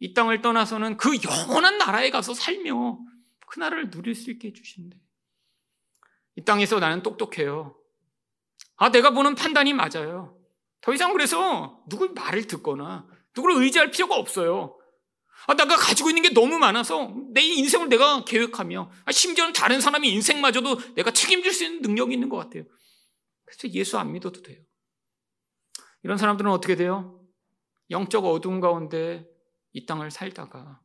이 0.00 0.12
땅을 0.12 0.42
떠나서는 0.42 0.96
그 0.96 1.16
영원한 1.22 1.78
나라에 1.78 2.10
가서 2.10 2.34
살며 2.34 2.98
그 3.46 3.60
나라를 3.60 3.88
누릴 3.90 4.16
수 4.16 4.32
있게 4.32 4.48
해주신대. 4.48 4.98
이 6.36 6.44
땅에서 6.44 6.80
나는 6.80 7.04
똑똑해요. 7.04 7.78
아, 8.76 8.90
내가 8.90 9.10
보는 9.10 9.36
판단이 9.36 9.72
맞아요. 9.74 10.36
더 10.80 10.92
이상 10.92 11.12
그래서 11.12 11.84
누굴 11.88 12.12
말을 12.12 12.48
듣거나 12.48 13.06
누구를 13.36 13.62
의지할 13.62 13.92
필요가 13.92 14.16
없어요. 14.16 14.76
아, 15.46 15.54
내가 15.54 15.76
가지고 15.76 16.08
있는 16.08 16.22
게 16.22 16.30
너무 16.30 16.58
많아서 16.58 17.14
내 17.32 17.42
인생을 17.42 17.88
내가 17.88 18.24
계획하며 18.24 18.90
아, 19.04 19.12
심지어는 19.12 19.52
다른 19.52 19.80
사람의 19.80 20.10
인생마저도 20.10 20.94
내가 20.94 21.12
책임질 21.12 21.52
수 21.52 21.62
있는 21.62 21.82
능력이 21.82 22.12
있는 22.12 22.28
것 22.28 22.38
같아요. 22.38 22.64
그래서 23.44 23.68
예수 23.68 23.96
안 23.98 24.10
믿어도 24.10 24.42
돼요. 24.42 24.60
이런 26.04 26.16
사람들은 26.18 26.50
어떻게 26.50 26.76
돼요? 26.76 27.20
영적 27.90 28.24
어두움 28.24 28.60
가운데 28.60 29.28
이 29.72 29.84
땅을 29.86 30.10
살다가 30.10 30.80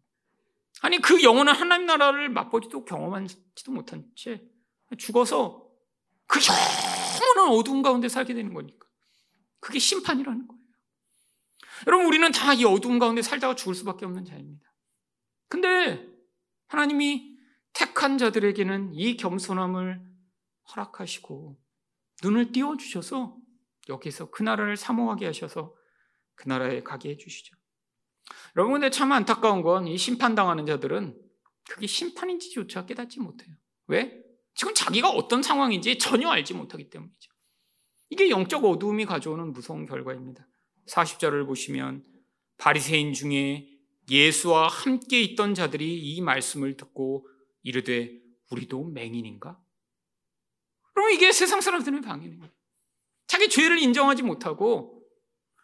아니 0.82 1.00
그 1.00 1.24
영원한 1.24 1.56
하나님 1.56 1.86
나라를 1.86 2.30
맛보지도 2.30 2.86
경험하지도 2.86 3.72
못한 3.72 4.10
채 4.16 4.42
죽어서 4.98 5.70
그 6.26 6.40
영원한 7.22 7.56
어두움 7.56 7.82
가운데 7.82 8.10
살게 8.10 8.34
되는 8.34 8.54
거니까 8.54 8.88
그게 9.60 9.78
심판이라는 9.80 10.48
거예요. 10.48 10.60
여러분, 11.88 12.08
우리는 12.08 12.32
다 12.32 12.54
이 12.54 12.66
어두운 12.66 13.00
가운데 13.00 13.22
살다가 13.22 13.56
죽을 13.56 13.76
수밖에 13.76 14.06
없는 14.06 14.26
자입니다. 14.26 14.74
근데 15.48 16.08
하나님이 16.68 17.38
택한 17.74 18.18
자들에게는 18.18 18.94
이 18.96 19.18
겸손함을 19.18 20.02
허락하시고 20.72 21.58
눈을 22.24 22.52
띄워 22.52 22.78
주셔서 22.78 23.38
여기서 23.90 24.30
그 24.32 24.44
나라를 24.44 24.78
사모하게 24.78 25.26
하셔서 25.26 25.76
그 26.36 26.48
나라에 26.48 26.82
가게 26.82 27.10
해 27.10 27.18
주시죠. 27.18 27.56
여러분 28.56 28.74
근데 28.74 28.90
참 28.90 29.12
안타까운 29.12 29.62
건 29.62 29.88
이 29.88 29.98
심판당하는 29.98 30.66
자들은 30.66 31.20
그게 31.70 31.88
심판인지조차 31.88 32.86
깨닫지 32.86 33.20
못해요. 33.20 33.56
왜? 33.88 34.24
지금 34.56 34.74
자기가 34.74 35.10
어떤 35.10 35.42
상황인지 35.44 35.98
전혀 35.98 36.30
알지 36.30 36.54
못하기 36.54 36.90
때문이죠. 36.90 37.32
이게 38.10 38.30
영적 38.30 38.66
어두움이 38.66 39.06
가져오는 39.06 39.52
무서운 39.52 39.86
결과입니다. 39.86 40.48
40절을 40.88 41.46
보시면 41.46 42.04
바리새인 42.58 43.14
중에 43.14 43.70
예수와 44.10 44.68
함께 44.68 45.22
있던 45.22 45.54
자들이 45.54 46.00
이 46.00 46.22
말씀을 46.22 46.76
듣고 46.78 47.28
이르되 47.62 48.20
우리도 48.52 48.86
맹인인가? 48.86 49.62
그럼 50.94 51.12
이게 51.12 51.32
세상 51.32 51.62
사람들의 51.62 52.02
거예요. 52.02 52.59
자기 53.30 53.48
죄를 53.48 53.78
인정하지 53.78 54.24
못하고 54.24 55.06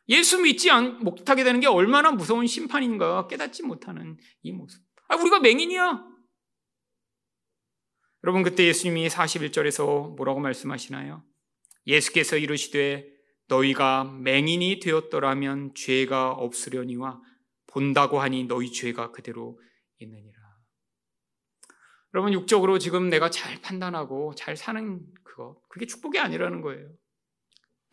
예수 0.08 0.40
믿지 0.40 0.70
못하게 1.02 1.44
되는 1.44 1.60
게 1.60 1.66
얼마나 1.66 2.12
무서운 2.12 2.46
심판인가 2.46 3.26
깨닫지 3.28 3.64
못하는 3.64 4.18
이 4.44 4.52
모습. 4.52 4.80
아, 5.08 5.16
우리가 5.16 5.40
맹인이야. 5.40 6.06
여러분, 8.24 8.44
그때 8.44 8.66
예수님이 8.68 9.08
41절에서 9.08 10.16
뭐라고 10.16 10.40
말씀하시나요? 10.42 11.24
예수께서 11.88 12.38
이르시되 12.38 13.08
너희가 13.48 14.04
맹인이 14.04 14.80
되었더라면 14.80 15.74
죄가 15.74 16.34
없으려니와 16.34 17.20
본다고 17.66 18.20
하니 18.20 18.44
너희 18.44 18.72
죄가 18.72 19.12
그대로 19.12 19.60
있느니라. 19.98 20.40
여러분, 22.14 22.32
육적으로 22.32 22.78
지금 22.78 23.10
내가 23.10 23.32
잘 23.32 23.60
판단하고 23.60 24.36
잘 24.36 24.56
사는 24.56 25.04
그거, 25.24 25.60
그게 25.68 25.88
축복이 25.88 26.20
아니라는 26.20 26.62
거예요. 26.62 26.92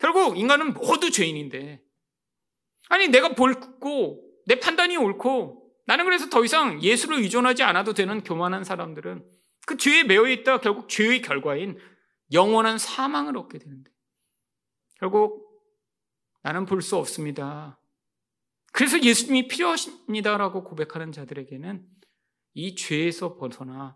결국 0.03 0.37
인간은 0.37 0.73
모두 0.73 1.11
죄인인데, 1.11 1.81
아니, 2.89 3.07
내가 3.07 3.35
볼고, 3.35 4.21
내 4.45 4.59
판단이 4.59 4.97
옳고, 4.97 5.65
나는 5.85 6.03
그래서 6.03 6.29
더 6.29 6.43
이상 6.43 6.83
예수를 6.83 7.19
의존하지 7.19 7.63
않아도 7.63 7.93
되는 7.93 8.21
교만한 8.21 8.65
사람들은 8.65 9.25
그 9.65 9.77
죄에 9.77 10.03
매여 10.03 10.27
있다 10.27 10.59
결국 10.59 10.89
죄의 10.89 11.21
결과인 11.21 11.77
영원한 12.33 12.77
사망을 12.77 13.37
얻게 13.37 13.59
되는데, 13.59 13.91
결국 14.99 15.41
나는 16.41 16.65
볼 16.65 16.81
수 16.81 16.97
없습니다. 16.97 17.79
그래서 18.73 19.01
예수님이 19.01 19.47
필요하십니다라고 19.47 20.65
고백하는 20.65 21.13
자들에게는 21.13 21.87
이 22.55 22.75
죄에서 22.75 23.37
벗어나 23.37 23.95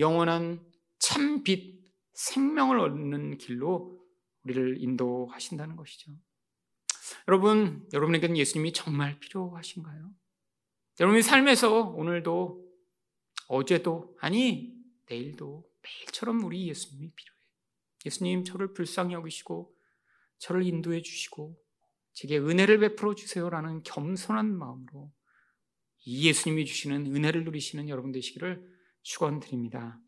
영원한 0.00 0.66
참 0.98 1.44
빛, 1.44 1.78
생명을 2.14 2.80
얻는 2.80 3.38
길로 3.38 3.97
우리를 4.44 4.82
인도하신다는 4.82 5.76
것이죠. 5.76 6.12
여러분, 7.26 7.86
여러분에게는 7.92 8.36
예수님이 8.36 8.72
정말 8.72 9.18
필요하신가요? 9.18 10.10
여러분의 11.00 11.22
삶에서 11.22 11.90
오늘도 11.90 12.66
어제도 13.48 14.16
아니 14.20 14.74
내일도 15.06 15.68
매일처럼 15.82 16.44
우리 16.44 16.68
예수님이 16.68 17.10
필요해요. 17.14 17.38
예수님 18.06 18.44
저를 18.44 18.74
불쌍히 18.74 19.14
여기시고 19.14 19.74
저를 20.38 20.64
인도해 20.64 21.02
주시고 21.02 21.56
제게 22.12 22.38
은혜를 22.38 22.78
베풀어 22.80 23.14
주세요라는 23.14 23.82
겸손한 23.84 24.56
마음으로 24.56 25.12
이 26.04 26.26
예수님이 26.26 26.64
주시는 26.64 27.14
은혜를 27.14 27.44
누리시는 27.44 27.88
여러분 27.88 28.12
되시기를 28.12 28.66
축원드립니다. 29.02 30.00